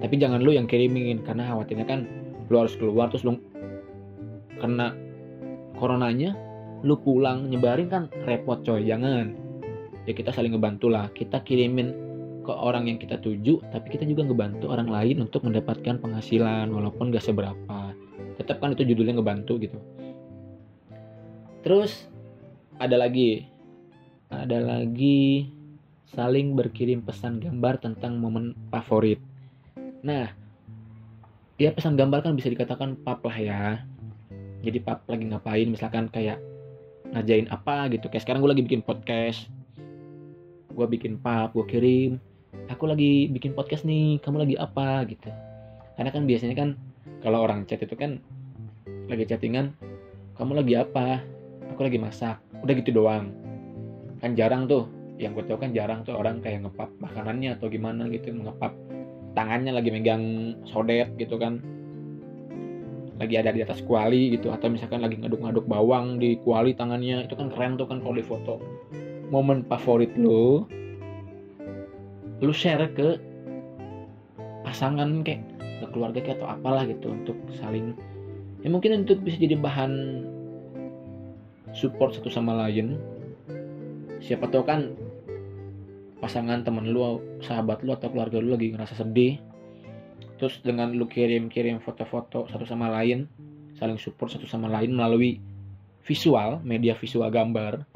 tapi 0.00 0.16
jangan 0.16 0.40
lu 0.40 0.56
yang 0.56 0.64
kirimin 0.64 1.20
karena 1.26 1.50
khawatirnya 1.50 1.84
kan 1.84 2.08
lu 2.48 2.56
harus 2.56 2.72
keluar 2.78 3.12
terus 3.12 3.26
lu 3.26 3.36
kena 4.56 4.96
coronanya 5.76 6.32
lu 6.80 6.96
pulang 6.96 7.52
nyebarin 7.52 7.88
kan 7.90 8.02
repot 8.24 8.62
coy 8.64 8.86
jangan. 8.86 9.36
Ya 10.08 10.16
kita 10.16 10.32
saling 10.32 10.56
ngebantu 10.56 10.88
lah. 10.88 11.12
Kita 11.12 11.44
kirimin 11.44 12.09
ke 12.40 12.52
orang 12.52 12.88
yang 12.88 12.96
kita 12.96 13.20
tuju 13.20 13.60
tapi 13.68 13.92
kita 13.92 14.08
juga 14.08 14.24
ngebantu 14.24 14.72
orang 14.72 14.88
lain 14.88 15.20
untuk 15.20 15.44
mendapatkan 15.44 16.00
penghasilan 16.00 16.72
walaupun 16.72 17.12
gak 17.12 17.24
seberapa. 17.24 17.92
Tetap 18.40 18.56
kan 18.58 18.72
itu 18.72 18.88
judulnya 18.88 19.20
ngebantu 19.20 19.60
gitu. 19.60 19.78
Terus 21.60 22.08
ada 22.80 22.96
lagi. 22.96 23.44
Ada 24.30 24.62
lagi 24.62 25.50
saling 26.14 26.54
berkirim 26.56 27.02
pesan 27.04 27.42
gambar 27.42 27.82
tentang 27.82 28.16
momen 28.16 28.56
favorit. 28.72 29.20
Nah 30.00 30.32
ya 31.60 31.74
pesan 31.76 31.98
gambar 31.98 32.24
kan 32.24 32.38
bisa 32.38 32.48
dikatakan 32.48 32.96
pap 33.04 33.20
lah 33.26 33.36
ya. 33.36 33.64
Jadi 34.64 34.78
pap 34.80 35.04
lagi 35.10 35.28
ngapain? 35.28 35.68
Misalkan 35.68 36.08
kayak 36.08 36.40
ngajain 37.12 37.50
apa 37.52 37.90
gitu. 37.92 38.08
Kayak 38.08 38.22
sekarang 38.24 38.40
gue 38.40 38.50
lagi 38.54 38.64
bikin 38.64 38.80
podcast. 38.86 39.50
Gue 40.72 40.86
bikin 40.88 41.20
pap 41.20 41.52
gue 41.52 41.66
kirim 41.68 42.29
aku 42.70 42.86
lagi 42.86 43.28
bikin 43.30 43.52
podcast 43.54 43.82
nih 43.86 44.18
kamu 44.22 44.46
lagi 44.46 44.56
apa 44.56 45.04
gitu. 45.06 45.30
Karena 45.98 46.10
kan 46.14 46.24
biasanya 46.24 46.54
kan 46.56 46.68
kalau 47.20 47.44
orang 47.44 47.68
chat 47.68 47.82
itu 47.82 47.92
kan 47.98 48.22
lagi 49.10 49.26
chattingan 49.26 49.74
kamu 50.40 50.64
lagi 50.64 50.72
apa? 50.78 51.20
Aku 51.74 51.84
lagi 51.84 52.00
masak. 52.00 52.40
Udah 52.64 52.72
gitu 52.72 52.96
doang. 52.96 53.28
Kan 54.24 54.32
jarang 54.38 54.64
tuh 54.64 54.88
yang 55.20 55.36
gue 55.36 55.44
tau 55.44 55.60
kan 55.60 55.76
jarang 55.76 56.00
tuh 56.00 56.16
orang 56.16 56.40
kayak 56.40 56.64
ngepap 56.64 56.88
makanannya 56.96 57.52
atau 57.60 57.68
gimana 57.68 58.08
gitu 58.08 58.32
ngepap 58.32 58.72
tangannya 59.36 59.76
lagi 59.76 59.92
megang 59.92 60.56
sodet 60.64 61.12
gitu 61.20 61.36
kan. 61.36 61.60
Lagi 63.20 63.36
ada 63.36 63.52
di 63.52 63.60
atas 63.60 63.84
kuali 63.84 64.32
gitu 64.32 64.48
atau 64.48 64.72
misalkan 64.72 65.04
lagi 65.04 65.20
ngaduk-ngaduk 65.20 65.68
bawang 65.68 66.16
di 66.16 66.40
kuali 66.40 66.72
tangannya 66.72 67.28
itu 67.28 67.36
kan 67.36 67.52
keren 67.52 67.76
tuh 67.76 67.84
kan 67.84 68.00
kalau 68.00 68.16
di 68.16 68.24
foto. 68.24 68.56
Momen 69.28 69.62
favorit 69.68 70.16
lu 70.16 70.64
lu 72.40 72.52
share 72.52 72.88
ke 72.96 73.20
pasangan 74.64 75.24
kayak 75.24 75.44
ke 75.60 75.86
keluarga 75.92 76.20
kayak 76.20 76.40
atau 76.40 76.48
apalah 76.52 76.84
gitu 76.84 77.12
untuk 77.12 77.36
saling 77.56 77.96
ya 78.60 78.68
mungkin 78.68 79.04
untuk 79.04 79.20
bisa 79.24 79.40
jadi 79.40 79.56
bahan 79.56 80.24
support 81.70 82.16
satu 82.18 82.28
sama 82.28 82.66
lain. 82.66 82.98
Siapa 84.20 84.52
tahu 84.52 84.66
kan 84.68 84.92
pasangan 86.20 86.60
temen 86.60 86.92
lu 86.92 87.24
sahabat 87.40 87.80
lu 87.80 87.96
atau 87.96 88.12
keluarga 88.12 88.36
lu 88.38 88.52
lagi 88.52 88.76
ngerasa 88.76 89.00
sedih 89.00 89.40
terus 90.36 90.60
dengan 90.60 90.92
lu 90.92 91.08
kirim-kirim 91.08 91.80
foto-foto 91.80 92.44
satu 92.52 92.68
sama 92.68 92.92
lain 92.92 93.24
saling 93.80 93.96
support 93.96 94.28
satu 94.28 94.44
sama 94.44 94.68
lain 94.68 94.92
melalui 94.92 95.40
visual 96.04 96.60
media 96.60 96.92
visual 96.92 97.28
gambar 97.32 97.88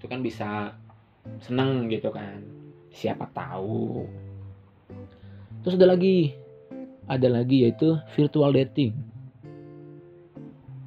itu 0.00 0.06
kan 0.08 0.24
bisa 0.24 0.72
seneng 1.44 1.92
gitu 1.92 2.08
kan 2.08 2.40
siapa 2.98 3.30
tahu. 3.30 4.02
Terus 5.62 5.78
ada 5.78 5.94
lagi 5.94 6.34
ada 7.06 7.28
lagi 7.30 7.62
yaitu 7.62 7.94
virtual 8.18 8.50
dating. 8.50 8.90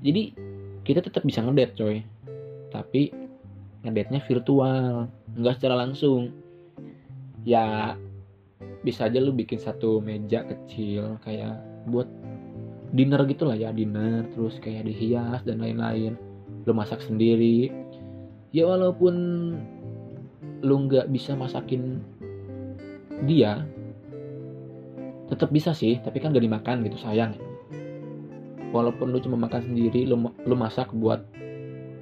Jadi 0.03 0.35
kita 0.83 0.99
tetap 0.99 1.23
bisa 1.23 1.39
ngedate 1.39 1.73
coy. 1.79 2.03
Tapi 2.67 3.15
ngedate-nya 3.87 4.19
virtual 4.27 5.07
nggak 5.39 5.55
secara 5.55 5.87
langsung. 5.87 6.35
Ya 7.47 7.95
bisa 8.83 9.07
aja 9.07 9.23
lu 9.23 9.31
bikin 9.31 9.61
satu 9.61 10.03
meja 10.03 10.43
kecil 10.45 11.21
kayak 11.21 11.57
buat 11.89 12.09
dinner 12.91 13.23
gitu 13.29 13.47
lah 13.47 13.55
ya 13.55 13.71
dinner 13.71 14.27
terus 14.35 14.59
kayak 14.59 14.83
dihias 14.83 15.41
dan 15.47 15.63
lain-lain. 15.63 16.19
Lu 16.67 16.75
masak 16.75 17.01
sendiri. 17.01 17.71
Ya 18.51 18.67
walaupun 18.67 19.15
lu 20.61 20.87
nggak 20.87 21.09
bisa 21.09 21.33
masakin 21.33 22.01
dia 23.25 23.65
tetap 25.31 25.47
bisa 25.49 25.71
sih 25.71 25.95
tapi 26.03 26.19
kan 26.19 26.35
gak 26.35 26.43
dimakan 26.43 26.83
gitu 26.83 26.99
sayang. 26.99 27.39
Walaupun 28.75 29.15
lu 29.15 29.19
cuma 29.23 29.39
makan 29.39 29.71
sendiri 29.71 30.03
lu 30.03 30.19
lu 30.43 30.55
masak 30.59 30.91
buat 30.91 31.23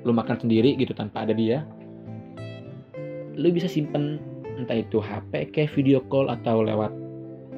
lu 0.01 0.11
makan 0.15 0.41
sendiri 0.41 0.73
gitu 0.79 0.97
tanpa 0.97 1.27
ada 1.27 1.33
dia 1.35 1.67
lu 3.37 3.53
bisa 3.53 3.69
simpen 3.69 4.17
entah 4.57 4.81
itu 4.81 4.99
HP 4.99 5.53
kayak 5.55 5.71
video 5.77 6.01
call 6.09 6.27
atau 6.27 6.65
lewat 6.65 6.91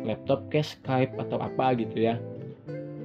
laptop 0.05 0.45
kayak 0.51 0.67
Skype 0.67 1.13
atau 1.17 1.39
apa 1.39 1.73
gitu 1.79 2.03
ya. 2.03 2.19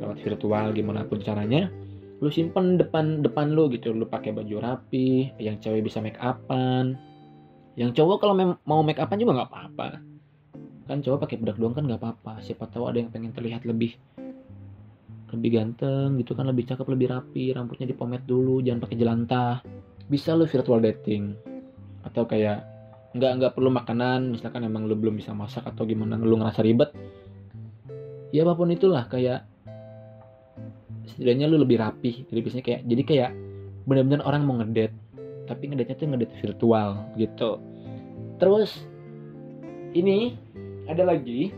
Lewat 0.03 0.21
virtual 0.21 0.75
gimana 0.75 1.07
pun 1.07 1.23
caranya 1.23 1.71
lu 2.19 2.33
simpen 2.33 2.77
depan 2.81 3.23
depan 3.23 3.55
lu 3.55 3.71
gitu. 3.71 3.95
Lu 3.95 4.11
pakai 4.11 4.35
baju 4.35 4.59
rapi 4.59 5.31
yang 5.39 5.63
cewek 5.63 5.87
bisa 5.87 6.03
make 6.03 6.19
upan 6.19 6.99
yang 7.77 7.93
cowok 7.93 8.17
kalau 8.25 8.35
mau 8.65 8.81
make 8.81 8.97
upan 8.97 9.21
juga 9.21 9.33
nggak 9.37 9.51
apa-apa. 9.53 10.01
Kan 10.89 11.05
cowok 11.05 11.29
pakai 11.29 11.37
bedak 11.37 11.61
doang 11.61 11.77
kan 11.77 11.85
nggak 11.85 12.01
apa-apa. 12.01 12.41
Siapa 12.41 12.73
tahu 12.73 12.89
ada 12.89 13.05
yang 13.05 13.13
pengen 13.13 13.37
terlihat 13.37 13.69
lebih 13.69 13.95
lebih 15.37 15.59
ganteng 15.59 16.17
gitu 16.23 16.33
kan 16.39 16.47
lebih 16.49 16.65
cakep 16.71 16.87
lebih 16.87 17.11
rapi 17.11 17.51
rambutnya 17.51 17.91
dipomet 17.91 18.25
dulu 18.25 18.65
jangan 18.65 18.81
pakai 18.81 18.97
jelantah. 18.97 19.55
Bisa 20.09 20.33
lu 20.33 20.49
virtual 20.49 20.81
dating. 20.81 21.37
Atau 22.01 22.25
kayak 22.25 22.65
nggak 23.13 23.33
nggak 23.45 23.53
perlu 23.53 23.69
makanan 23.69 24.33
misalkan 24.33 24.65
emang 24.65 24.89
lu 24.89 24.97
belum 24.97 25.21
bisa 25.21 25.37
masak 25.37 25.69
atau 25.69 25.85
gimana 25.85 26.17
lu 26.17 26.41
ngerasa 26.41 26.65
ribet. 26.65 26.97
Ya 28.33 28.49
apa 28.49 28.57
pun 28.57 28.73
itulah 28.73 29.05
kayak 29.05 29.45
setidaknya 31.13 31.45
lu 31.45 31.61
lebih 31.61 31.77
rapi. 31.77 32.25
Jadi 32.25 32.41
biasanya 32.41 32.65
kayak 32.65 32.81
jadi 32.89 33.03
kayak 33.05 33.31
benar-benar 33.85 34.25
orang 34.25 34.43
mau 34.49 34.57
ngedate 34.59 35.06
tapi 35.47 35.71
ngedate-nya 35.71 35.97
tuh 35.97 36.07
ngedate 36.11 36.35
virtual 36.43 36.89
gitu. 37.17 37.63
Terus 38.37 38.85
ini 39.97 40.37
ada 40.91 41.07
lagi. 41.07 41.55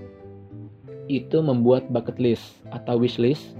Itu 1.08 1.40
membuat 1.40 1.88
bucket 1.88 2.20
list 2.20 2.60
atau 2.68 3.00
wish 3.00 3.16
list 3.16 3.56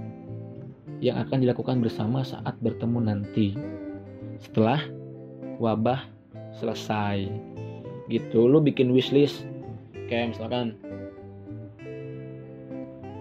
yang 1.01 1.17
akan 1.17 1.41
dilakukan 1.41 1.81
bersama 1.81 2.21
saat 2.21 2.53
bertemu 2.61 2.99
nanti. 3.01 3.57
Setelah 4.37 4.85
wabah 5.57 6.05
selesai. 6.61 7.25
Gitu 8.05 8.45
lu 8.45 8.61
bikin 8.61 8.93
wish 8.93 9.09
list. 9.09 9.49
Kayak 10.05 10.37
misalkan 10.37 10.77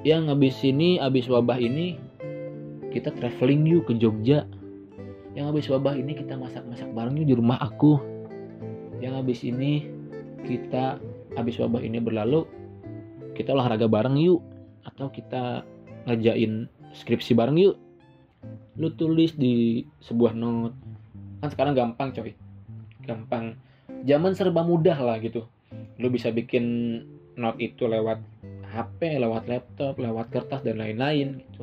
yang 0.04 0.28
habis 0.28 0.60
ini 0.60 1.00
habis 1.00 1.24
wabah 1.24 1.56
ini 1.56 1.96
kita 2.92 3.12
traveling 3.16 3.64
yuk 3.64 3.88
ke 3.88 3.96
Jogja 3.96 4.44
yang 5.38 5.54
habis 5.54 5.70
wabah 5.70 5.94
ini 5.94 6.18
kita 6.18 6.34
masak-masak 6.34 6.90
bareng 6.90 7.14
yuk 7.22 7.30
di 7.30 7.36
rumah 7.38 7.62
aku. 7.62 8.02
Yang 8.98 9.14
habis 9.22 9.40
ini 9.46 9.86
kita 10.42 10.98
habis 11.38 11.62
wabah 11.62 11.78
ini 11.78 12.02
berlalu 12.02 12.42
kita 13.38 13.54
olahraga 13.54 13.86
bareng 13.86 14.18
yuk. 14.18 14.42
Atau 14.82 15.14
kita 15.14 15.62
ngerjain 16.10 16.66
skripsi 16.90 17.38
bareng 17.38 17.54
yuk. 17.54 17.78
Lu 18.82 18.90
tulis 18.98 19.38
di 19.38 19.86
sebuah 20.02 20.34
note. 20.34 20.74
Kan 21.38 21.54
sekarang 21.54 21.78
gampang 21.78 22.10
coy. 22.10 22.34
Gampang. 23.06 23.54
Zaman 24.10 24.34
serba 24.34 24.66
mudah 24.66 24.98
lah 24.98 25.22
gitu. 25.22 25.46
Lu 26.02 26.10
bisa 26.10 26.34
bikin 26.34 26.98
note 27.38 27.62
itu 27.62 27.86
lewat 27.86 28.18
HP 28.74 29.22
lewat 29.22 29.46
laptop 29.46 30.02
lewat 30.02 30.34
kertas 30.34 30.66
dan 30.66 30.82
lain-lain 30.82 31.46
gitu. 31.46 31.62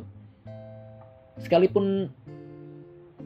Sekalipun 1.43 2.07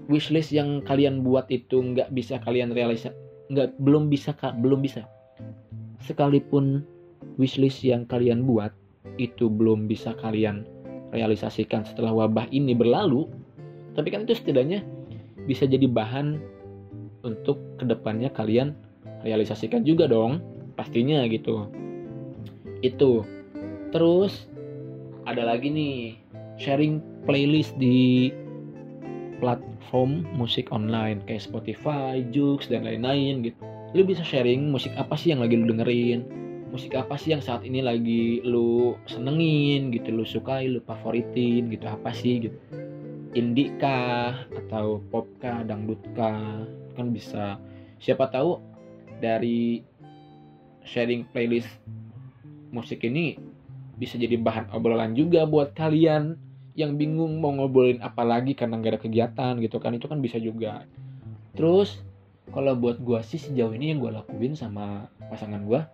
wishlist 0.09 0.49
yang 0.51 0.81
kalian 0.83 1.21
buat 1.21 1.45
itu 1.53 1.79
nggak 1.79 2.09
bisa 2.11 2.41
kalian 2.41 2.73
realisasi 2.73 3.15
nggak 3.49 3.77
belum 3.81 4.09
bisa 4.09 4.33
kak 4.33 4.57
belum 4.61 4.81
bisa 4.81 5.05
sekalipun 6.03 6.81
wishlist 7.37 7.85
yang 7.85 8.03
kalian 8.09 8.43
buat 8.43 8.73
itu 9.15 9.47
belum 9.47 9.87
bisa 9.87 10.11
kalian 10.19 10.67
realisasikan 11.11 11.85
setelah 11.85 12.13
wabah 12.13 12.47
ini 12.53 12.77
berlalu, 12.77 13.25
tapi 13.97 14.13
kan 14.13 14.25
itu 14.25 14.37
setidaknya 14.37 14.85
bisa 15.49 15.65
jadi 15.65 15.89
bahan 15.89 16.37
untuk 17.25 17.59
ke 17.81 17.83
depannya 17.89 18.29
kalian 18.31 18.77
realisasikan 19.25 19.83
juga 19.83 20.05
dong, 20.05 20.39
pastinya 20.77 21.25
gitu. 21.27 21.67
Itu. 22.79 23.25
Terus 23.89 24.47
ada 25.25 25.43
lagi 25.43 25.73
nih 25.73 25.95
sharing 26.61 27.01
playlist 27.25 27.73
di 27.81 28.29
platform 29.79 30.27
musik 30.35 30.69
online 30.75 31.23
kayak 31.23 31.47
Spotify, 31.47 32.19
Joox 32.35 32.67
dan 32.67 32.83
lain-lain 32.83 33.47
gitu. 33.47 33.63
Lu 33.95 34.03
bisa 34.03 34.21
sharing 34.21 34.69
musik 34.69 34.91
apa 34.99 35.15
sih 35.15 35.31
yang 35.31 35.39
lagi 35.41 35.55
lu 35.55 35.71
dengerin, 35.71 36.27
musik 36.69 36.93
apa 36.93 37.15
sih 37.15 37.31
yang 37.31 37.41
saat 37.41 37.63
ini 37.63 37.79
lagi 37.81 38.43
lu 38.43 38.99
senengin 39.07 39.89
gitu 39.89 40.11
lu 40.11 40.27
sukai 40.27 40.69
lu 40.69 40.83
favoritin 40.83 41.71
gitu 41.71 41.87
apa 41.87 42.11
sih 42.11 42.51
gitu. 42.51 42.57
Indie 43.33 43.73
kah 43.79 44.45
atau 44.51 44.99
pop 45.09 45.25
kah 45.39 45.63
dangdut 45.63 46.03
kah 46.13 46.67
kan 46.93 47.09
bisa. 47.09 47.55
Siapa 48.03 48.29
tahu 48.29 48.59
dari 49.23 49.81
sharing 50.83 51.23
playlist 51.31 51.71
musik 52.69 53.01
ini 53.07 53.39
bisa 53.97 54.21
jadi 54.21 54.37
bahan 54.37 54.69
obrolan 54.75 55.17
juga 55.17 55.49
buat 55.49 55.73
kalian 55.73 56.37
yang 56.79 56.95
bingung 56.95 57.43
mau 57.43 57.51
ngobrolin 57.51 57.99
apa 57.99 58.23
lagi 58.23 58.55
karena 58.55 58.79
nggak 58.79 58.91
ada 58.95 59.01
kegiatan 59.03 59.53
gitu 59.59 59.83
kan 59.83 59.91
itu 59.91 60.07
kan 60.07 60.23
bisa 60.23 60.39
juga. 60.39 60.87
Terus 61.59 61.99
kalau 62.55 62.71
buat 62.79 63.03
gua 63.03 63.19
sih 63.19 63.35
sejauh 63.35 63.75
ini 63.75 63.91
yang 63.91 63.99
gua 63.99 64.23
lakuin 64.23 64.55
sama 64.55 65.11
pasangan 65.27 65.67
gua 65.67 65.91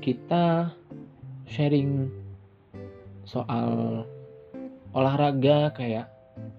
kita 0.00 0.72
sharing 1.44 2.08
soal 3.28 4.02
olahraga 4.96 5.70
kayak 5.76 6.08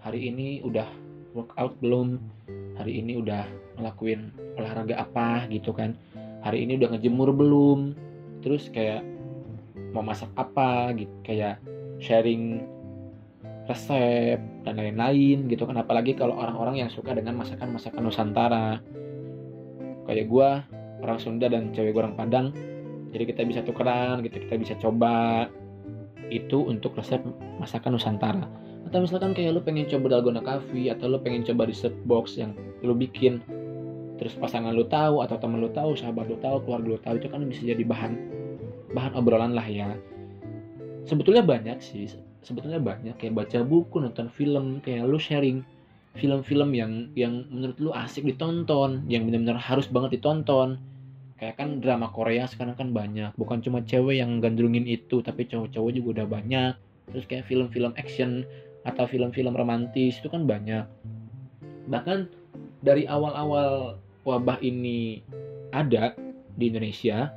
hari 0.02 0.30
ini 0.30 0.62
udah 0.62 0.88
workout 1.34 1.74
belum 1.82 2.22
hari 2.78 3.02
ini 3.02 3.18
udah 3.18 3.46
ngelakuin 3.78 4.30
olahraga 4.58 5.06
apa 5.06 5.46
gitu 5.50 5.74
kan 5.74 5.98
hari 6.46 6.66
ini 6.66 6.78
udah 6.78 6.94
ngejemur 6.96 7.34
belum 7.34 7.98
terus 8.46 8.70
kayak 8.70 9.02
mau 9.92 10.06
masak 10.06 10.30
apa 10.38 10.94
gitu 10.98 11.14
kayak 11.26 11.58
sharing 11.98 12.66
resep 13.68 14.40
dan 14.64 14.74
lain-lain 14.80 15.52
gitu 15.52 15.68
kan. 15.68 15.78
Apalagi 15.78 16.16
kalau 16.16 16.40
orang-orang 16.40 16.88
yang 16.88 16.90
suka 16.90 17.14
dengan 17.14 17.36
masakan-masakan 17.38 18.02
Nusantara. 18.02 18.80
Kayak 20.08 20.26
gue 20.32 20.50
orang 21.04 21.20
Sunda 21.20 21.52
dan 21.52 21.76
cewek 21.76 21.92
gue 21.92 22.02
orang 22.02 22.16
Padang. 22.16 22.56
Jadi 23.12 23.24
kita 23.28 23.44
bisa 23.44 23.62
tukeran 23.64 24.24
gitu 24.24 24.40
kita 24.40 24.56
bisa 24.60 24.74
coba 24.80 25.48
itu 26.28 26.60
untuk 26.64 26.96
resep 26.96 27.20
masakan 27.60 28.00
Nusantara. 28.00 28.48
Atau 28.88 29.04
misalkan 29.04 29.36
kayak 29.36 29.52
lu 29.52 29.62
pengen 29.64 29.88
coba 29.92 30.16
dalgona 30.16 30.40
coffee 30.40 30.88
atau 30.88 31.12
lu 31.12 31.20
pengen 31.20 31.44
coba 31.44 31.68
resep 31.68 31.92
box 32.08 32.40
yang 32.40 32.56
lu 32.84 32.96
bikin. 32.96 33.44
Terus 34.18 34.34
pasangan 34.40 34.74
lu 34.74 34.88
tahu 34.88 35.22
atau 35.22 35.36
temen 35.38 35.60
lu 35.60 35.70
tahu 35.70 35.94
sahabat 35.94 36.32
lu 36.32 36.40
tahu 36.40 36.64
keluarga 36.64 36.88
lu 36.88 37.00
tahu 37.04 37.16
itu 37.20 37.28
kan 37.30 37.44
bisa 37.46 37.62
jadi 37.68 37.84
bahan 37.84 38.16
bahan 38.96 39.12
obrolan 39.20 39.52
lah 39.52 39.68
ya. 39.68 39.92
Sebetulnya 41.04 41.44
banyak 41.44 41.80
sih 41.80 42.27
sebetulnya 42.48 42.80
banyak 42.80 43.20
kayak 43.20 43.36
baca 43.36 43.60
buku 43.68 44.00
nonton 44.00 44.32
film 44.32 44.80
kayak 44.80 45.04
lu 45.04 45.20
sharing 45.20 45.68
film-film 46.16 46.72
yang 46.72 47.12
yang 47.14 47.44
menurut 47.52 47.78
lu 47.78 47.92
asik 47.92 48.24
ditonton 48.24 49.04
yang 49.12 49.28
benar-benar 49.28 49.60
harus 49.60 49.92
banget 49.92 50.18
ditonton. 50.18 50.80
Kayak 51.38 51.62
kan 51.62 51.70
drama 51.84 52.10
Korea 52.10 52.50
sekarang 52.50 52.74
kan 52.74 52.90
banyak 52.96 53.38
bukan 53.38 53.62
cuma 53.62 53.86
cewek 53.86 54.18
yang 54.18 54.42
gandrungin 54.42 54.90
itu 54.90 55.22
tapi 55.22 55.46
cowok-cowok 55.46 55.92
juga 55.94 56.24
udah 56.24 56.28
banyak. 56.32 56.74
Terus 57.14 57.26
kayak 57.30 57.46
film-film 57.46 57.94
action 58.00 58.42
atau 58.88 59.06
film-film 59.06 59.54
romantis 59.54 60.18
itu 60.18 60.32
kan 60.32 60.50
banyak. 60.50 60.88
Bahkan 61.92 62.32
dari 62.82 63.06
awal-awal 63.06 64.02
wabah 64.26 64.58
ini 64.66 65.22
ada 65.70 66.18
di 66.58 66.74
Indonesia 66.74 67.30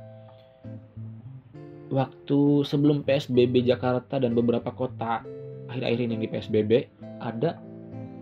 waktu 1.91 2.63
sebelum 2.63 3.03
PSBB 3.03 3.67
Jakarta 3.67 4.17
dan 4.17 4.31
beberapa 4.31 4.71
kota 4.71 5.21
akhir-akhir 5.67 5.99
ini 5.99 6.11
yang 6.15 6.23
di 6.23 6.31
PSBB 6.31 6.71
ada 7.19 7.59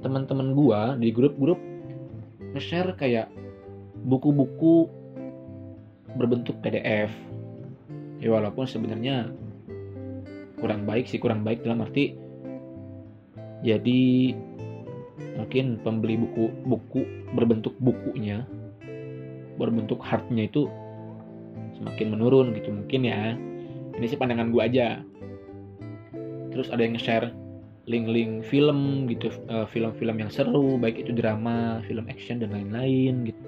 teman-teman 0.02 0.58
gua 0.58 0.98
di 0.98 1.14
grup-grup 1.14 1.62
nge-share 2.58 2.98
kayak 2.98 3.30
buku-buku 4.10 4.90
berbentuk 6.18 6.58
PDF 6.66 7.14
ya 8.18 8.30
walaupun 8.34 8.66
sebenarnya 8.66 9.30
kurang 10.58 10.84
baik 10.90 11.06
sih 11.06 11.22
kurang 11.22 11.46
baik 11.46 11.62
dalam 11.62 11.86
arti 11.86 12.18
jadi 13.62 14.34
mungkin 15.38 15.80
pembeli 15.86 16.20
buku 16.20 16.52
buku 16.68 17.02
berbentuk 17.38 17.76
bukunya 17.80 18.44
berbentuk 19.60 20.00
hardnya 20.04 20.48
itu 20.48 20.68
semakin 21.80 22.18
menurun 22.18 22.56
gitu 22.56 22.72
mungkin 22.72 23.08
ya 23.08 23.36
ini 23.98 24.06
sih 24.06 24.20
pandangan 24.20 24.52
gue 24.54 24.62
aja. 24.62 24.88
Terus 26.54 26.68
ada 26.70 26.82
yang 26.84 27.00
share 27.00 27.32
link-link 27.90 28.46
film 28.46 29.10
gitu 29.10 29.34
eh, 29.50 29.66
film-film 29.74 30.22
yang 30.22 30.30
seru 30.30 30.78
baik 30.78 31.02
itu 31.02 31.12
drama 31.16 31.82
film 31.90 32.06
action 32.12 32.44
dan 32.44 32.54
lain-lain 32.54 33.34
gitu. 33.34 33.42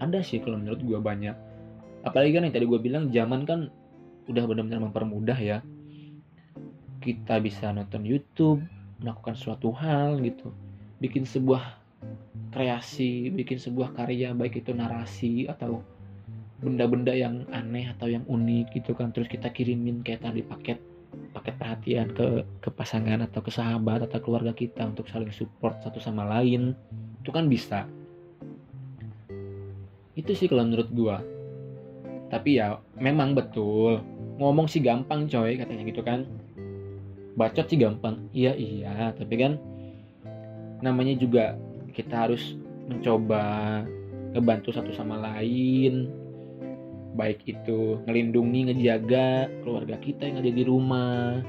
Ada 0.00 0.24
sih 0.24 0.40
kalau 0.40 0.56
menurut 0.60 0.80
gue 0.80 0.98
banyak. 0.98 1.36
Apalagi 2.02 2.34
kan 2.34 2.42
yang 2.48 2.54
tadi 2.54 2.66
gue 2.66 2.80
bilang 2.80 3.12
zaman 3.12 3.44
kan 3.44 3.68
udah 4.26 4.44
benar-benar 4.48 4.80
mempermudah 4.88 5.38
ya. 5.38 5.58
Kita 7.02 7.42
bisa 7.42 7.74
nonton 7.74 8.06
YouTube 8.06 8.62
melakukan 9.02 9.34
suatu 9.34 9.74
hal 9.74 10.22
gitu. 10.22 10.54
Bikin 11.02 11.26
sebuah 11.26 11.82
kreasi 12.52 13.32
bikin 13.32 13.56
sebuah 13.56 13.96
karya 13.96 14.36
baik 14.36 14.60
itu 14.60 14.76
narasi 14.76 15.48
atau 15.48 15.80
benda-benda 16.62 17.10
yang 17.10 17.44
aneh 17.50 17.90
atau 17.90 18.06
yang 18.06 18.22
unik 18.24 18.78
gitu 18.78 18.94
kan. 18.94 19.10
Terus 19.10 19.26
kita 19.26 19.50
kirimin 19.50 20.00
kayak 20.06 20.22
tadi 20.24 20.40
paket 20.46 20.78
paket 21.34 21.54
perhatian 21.60 22.08
ke 22.14 22.46
ke 22.62 22.70
pasangan 22.72 23.20
atau 23.26 23.44
ke 23.44 23.52
sahabat 23.52 24.06
atau 24.08 24.22
keluarga 24.22 24.54
kita 24.56 24.86
untuk 24.86 25.10
saling 25.10 25.34
support 25.34 25.76
satu 25.82 25.98
sama 25.98 26.24
lain. 26.24 26.72
Itu 27.20 27.34
kan 27.34 27.50
bisa. 27.50 27.84
Itu 30.14 30.32
sih 30.38 30.46
kalau 30.46 30.64
menurut 30.64 30.88
gua. 30.94 31.18
Tapi 32.30 32.62
ya 32.62 32.78
memang 32.96 33.34
betul. 33.36 34.00
Ngomong 34.40 34.70
sih 34.70 34.80
gampang 34.80 35.28
coy 35.28 35.58
katanya 35.58 35.84
gitu 35.84 36.00
kan. 36.00 36.24
Bacot 37.36 37.66
sih 37.68 37.76
gampang. 37.76 38.30
Iya 38.32 38.54
iya. 38.56 39.12
Tapi 39.12 39.34
kan 39.36 39.58
namanya 40.80 41.18
juga 41.18 41.58
kita 41.92 42.26
harus 42.26 42.56
mencoba 42.88 43.84
ngebantu 44.32 44.72
satu 44.72 44.90
sama 44.96 45.20
lain 45.20 46.21
baik 47.12 47.44
itu 47.44 48.00
ngelindungi 48.08 48.72
ngejaga 48.72 49.48
keluarga 49.60 49.96
kita 50.00 50.28
yang 50.28 50.40
ada 50.40 50.52
di 50.52 50.64
rumah 50.64 51.44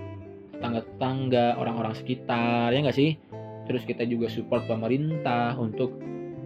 tetangga-tetangga 0.56 1.60
orang-orang 1.60 1.96
sekitar 1.96 2.72
ya 2.72 2.80
nggak 2.84 2.96
sih? 2.96 3.20
Terus 3.68 3.84
kita 3.84 4.04
juga 4.08 4.28
support 4.32 4.64
pemerintah 4.68 5.56
untuk 5.60 5.92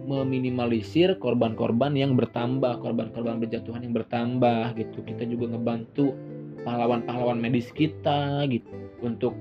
meminimalisir 0.08 1.20
korban-korban 1.20 1.92
yang 1.92 2.16
bertambah 2.16 2.80
korban-korban 2.80 3.38
berjatuhan 3.38 3.84
yang 3.84 3.94
bertambah 3.94 4.74
gitu. 4.74 5.04
Kita 5.04 5.28
juga 5.28 5.54
ngebantu 5.54 6.16
pahlawan-pahlawan 6.64 7.38
medis 7.38 7.68
kita 7.70 8.42
gitu 8.48 8.72
untuk 9.04 9.36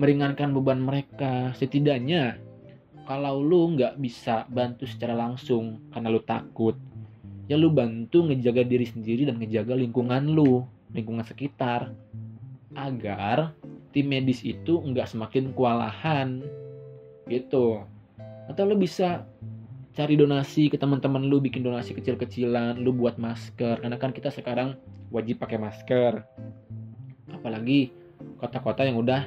meringankan 0.00 0.50
beban 0.56 0.80
mereka. 0.80 1.52
Setidaknya 1.54 2.40
kalau 3.06 3.38
lu 3.38 3.76
nggak 3.78 4.00
bisa 4.02 4.48
bantu 4.50 4.88
secara 4.88 5.14
langsung 5.14 5.78
karena 5.94 6.08
lu 6.10 6.20
takut 6.26 6.74
ya 7.46 7.54
lu 7.54 7.70
bantu 7.70 8.26
ngejaga 8.26 8.66
diri 8.66 8.86
sendiri 8.86 9.26
dan 9.26 9.38
ngejaga 9.38 9.78
lingkungan 9.78 10.34
lu 10.34 10.66
lingkungan 10.90 11.22
sekitar. 11.26 11.94
Agar 12.76 13.56
tim 13.94 14.12
medis 14.12 14.44
itu 14.44 14.82
nggak 14.82 15.08
semakin 15.08 15.54
kewalahan. 15.54 16.44
Gitu. 17.26 17.82
Atau 18.46 18.62
lu 18.68 18.76
bisa 18.78 19.24
cari 19.96 20.14
donasi 20.14 20.68
ke 20.68 20.76
teman-teman 20.76 21.24
lu 21.24 21.40
bikin 21.40 21.64
donasi 21.64 21.96
kecil-kecilan 21.96 22.82
lu 22.82 22.92
buat 22.92 23.16
masker. 23.16 23.80
Karena 23.80 23.96
kan 23.96 24.12
kita 24.12 24.28
sekarang 24.28 24.76
wajib 25.08 25.40
pakai 25.40 25.56
masker. 25.56 26.20
Apalagi 27.32 27.94
kota-kota 28.42 28.84
yang 28.84 29.00
udah 29.00 29.26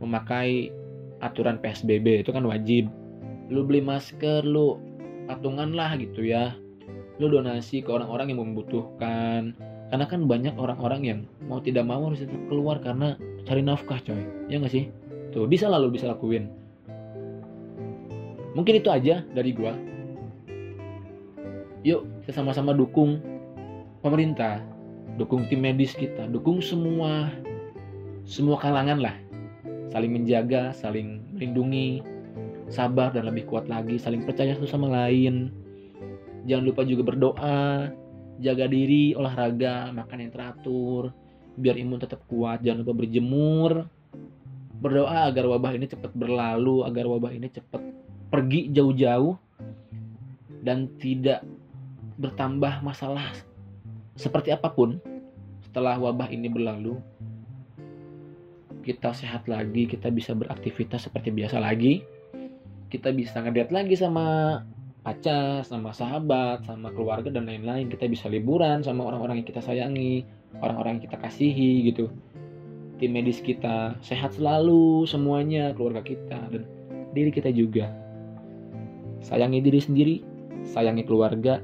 memakai 0.00 0.72
aturan 1.22 1.60
PSBB 1.60 2.26
itu 2.26 2.30
kan 2.32 2.42
wajib. 2.46 2.88
Lu 3.52 3.66
beli 3.68 3.84
masker 3.84 4.42
lu 4.42 4.80
patungan 5.28 5.76
lah 5.76 5.94
gitu 6.00 6.26
ya 6.26 6.56
lu 7.22 7.38
donasi 7.38 7.86
ke 7.86 7.90
orang-orang 7.94 8.34
yang 8.34 8.42
membutuhkan. 8.42 9.54
Karena 9.92 10.04
kan 10.08 10.26
banyak 10.26 10.58
orang-orang 10.58 11.00
yang 11.06 11.18
mau 11.46 11.62
tidak 11.62 11.86
mau 11.86 12.02
harus 12.10 12.26
tetap 12.26 12.42
keluar 12.50 12.82
karena 12.82 13.14
cari 13.46 13.62
nafkah 13.62 14.02
coy. 14.02 14.26
Ya 14.50 14.58
nggak 14.58 14.72
sih? 14.74 14.90
Tuh 15.30 15.46
bisa 15.46 15.70
lalu 15.70 15.94
bisa 15.94 16.10
lakuin. 16.10 16.50
Mungkin 18.58 18.82
itu 18.82 18.88
aja 18.90 19.22
dari 19.30 19.54
gua. 19.54 19.72
Yuk 21.86 22.26
kita 22.26 22.42
sama-sama 22.42 22.74
dukung 22.74 23.22
pemerintah 24.02 24.62
dukung 25.20 25.44
tim 25.46 25.60
medis 25.60 25.92
kita 25.92 26.26
dukung 26.30 26.58
semua 26.58 27.30
semua 28.26 28.58
kalangan 28.58 28.98
lah. 28.98 29.16
Saling 29.92 30.10
menjaga 30.10 30.72
saling 30.72 31.20
melindungi 31.36 32.00
sabar 32.72 33.12
dan 33.12 33.28
lebih 33.28 33.44
kuat 33.44 33.68
lagi 33.68 34.00
saling 34.00 34.24
percaya 34.24 34.56
satu 34.56 34.64
sama 34.64 34.88
lain 34.88 35.52
Jangan 36.48 36.64
lupa 36.66 36.82
juga 36.82 37.02
berdoa, 37.06 37.92
jaga 38.42 38.66
diri, 38.66 39.14
olahraga, 39.14 39.94
makan 39.94 40.26
yang 40.26 40.32
teratur, 40.34 41.14
biar 41.54 41.78
imun 41.78 42.02
tetap 42.02 42.24
kuat. 42.26 42.62
Jangan 42.66 42.82
lupa 42.82 42.94
berjemur. 43.04 43.86
Berdoa 44.82 45.30
agar 45.30 45.46
wabah 45.46 45.78
ini 45.78 45.86
cepat 45.86 46.10
berlalu, 46.18 46.82
agar 46.82 47.06
wabah 47.06 47.30
ini 47.30 47.46
cepat 47.46 47.78
pergi 48.32 48.72
jauh-jauh 48.72 49.36
dan 50.64 50.90
tidak 50.98 51.44
bertambah 52.16 52.80
masalah 52.80 53.34
seperti 54.16 54.54
apa 54.54 54.72
pun 54.72 54.96
setelah 55.64 55.96
wabah 55.96 56.28
ini 56.32 56.48
berlalu 56.48 56.96
kita 58.82 59.14
sehat 59.14 59.46
lagi 59.46 59.86
kita 59.88 60.10
bisa 60.10 60.34
beraktivitas 60.34 61.06
seperti 61.06 61.32
biasa 61.32 61.58
lagi 61.58 62.02
kita 62.92 63.08
bisa 63.14 63.40
ngeliat 63.40 63.72
lagi 63.72 63.96
sama 63.96 64.60
pacar, 65.02 65.66
sama 65.66 65.90
sahabat, 65.90 66.62
sama 66.66 66.94
keluarga 66.94 67.28
dan 67.28 67.46
lain-lain. 67.46 67.90
Kita 67.90 68.06
bisa 68.06 68.30
liburan 68.30 68.86
sama 68.86 69.06
orang-orang 69.06 69.42
yang 69.42 69.48
kita 69.50 69.62
sayangi, 69.62 70.22
orang-orang 70.62 70.98
yang 70.98 71.04
kita 71.10 71.18
kasihi 71.18 71.90
gitu. 71.90 72.06
Tim 73.02 73.10
medis 73.18 73.42
kita 73.42 73.98
sehat 73.98 74.38
selalu 74.38 75.04
semuanya, 75.10 75.74
keluarga 75.74 76.06
kita 76.06 76.38
dan 76.54 76.62
diri 77.12 77.34
kita 77.34 77.50
juga. 77.50 77.90
Sayangi 79.22 79.58
diri 79.58 79.80
sendiri, 79.82 80.16
sayangi 80.62 81.02
keluarga, 81.02 81.58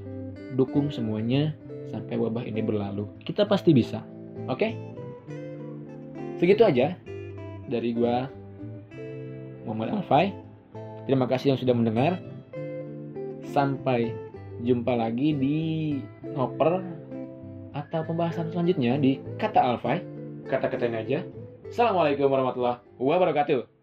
dukung 0.59 0.91
semuanya 0.91 1.55
sampai 1.95 2.19
wabah 2.19 2.43
ini 2.43 2.59
berlalu. 2.59 3.07
Kita 3.23 3.47
pasti 3.47 3.71
bisa. 3.71 4.03
Oke? 4.51 4.59
Okay? 4.59 4.73
Segitu 6.39 6.63
aja 6.63 6.95
dari 7.67 7.95
gua 7.95 8.31
Muhammad 9.67 10.01
Alfai. 10.01 10.35
Terima 11.07 11.27
kasih 11.27 11.55
yang 11.55 11.61
sudah 11.61 11.75
mendengar. 11.75 12.19
Sampai 13.49 14.13
jumpa 14.61 14.93
lagi 14.95 15.33
di 15.35 15.59
ngoper 16.35 16.83
atau 17.73 18.01
pembahasan 18.05 18.51
selanjutnya 18.53 18.99
di 18.99 19.23
kata 19.39 19.61
Alfai. 19.75 20.03
Kata-katanya 20.49 21.05
aja. 21.05 21.19
Assalamualaikum 21.69 22.33
warahmatullahi 22.33 22.81
wabarakatuh. 22.97 23.78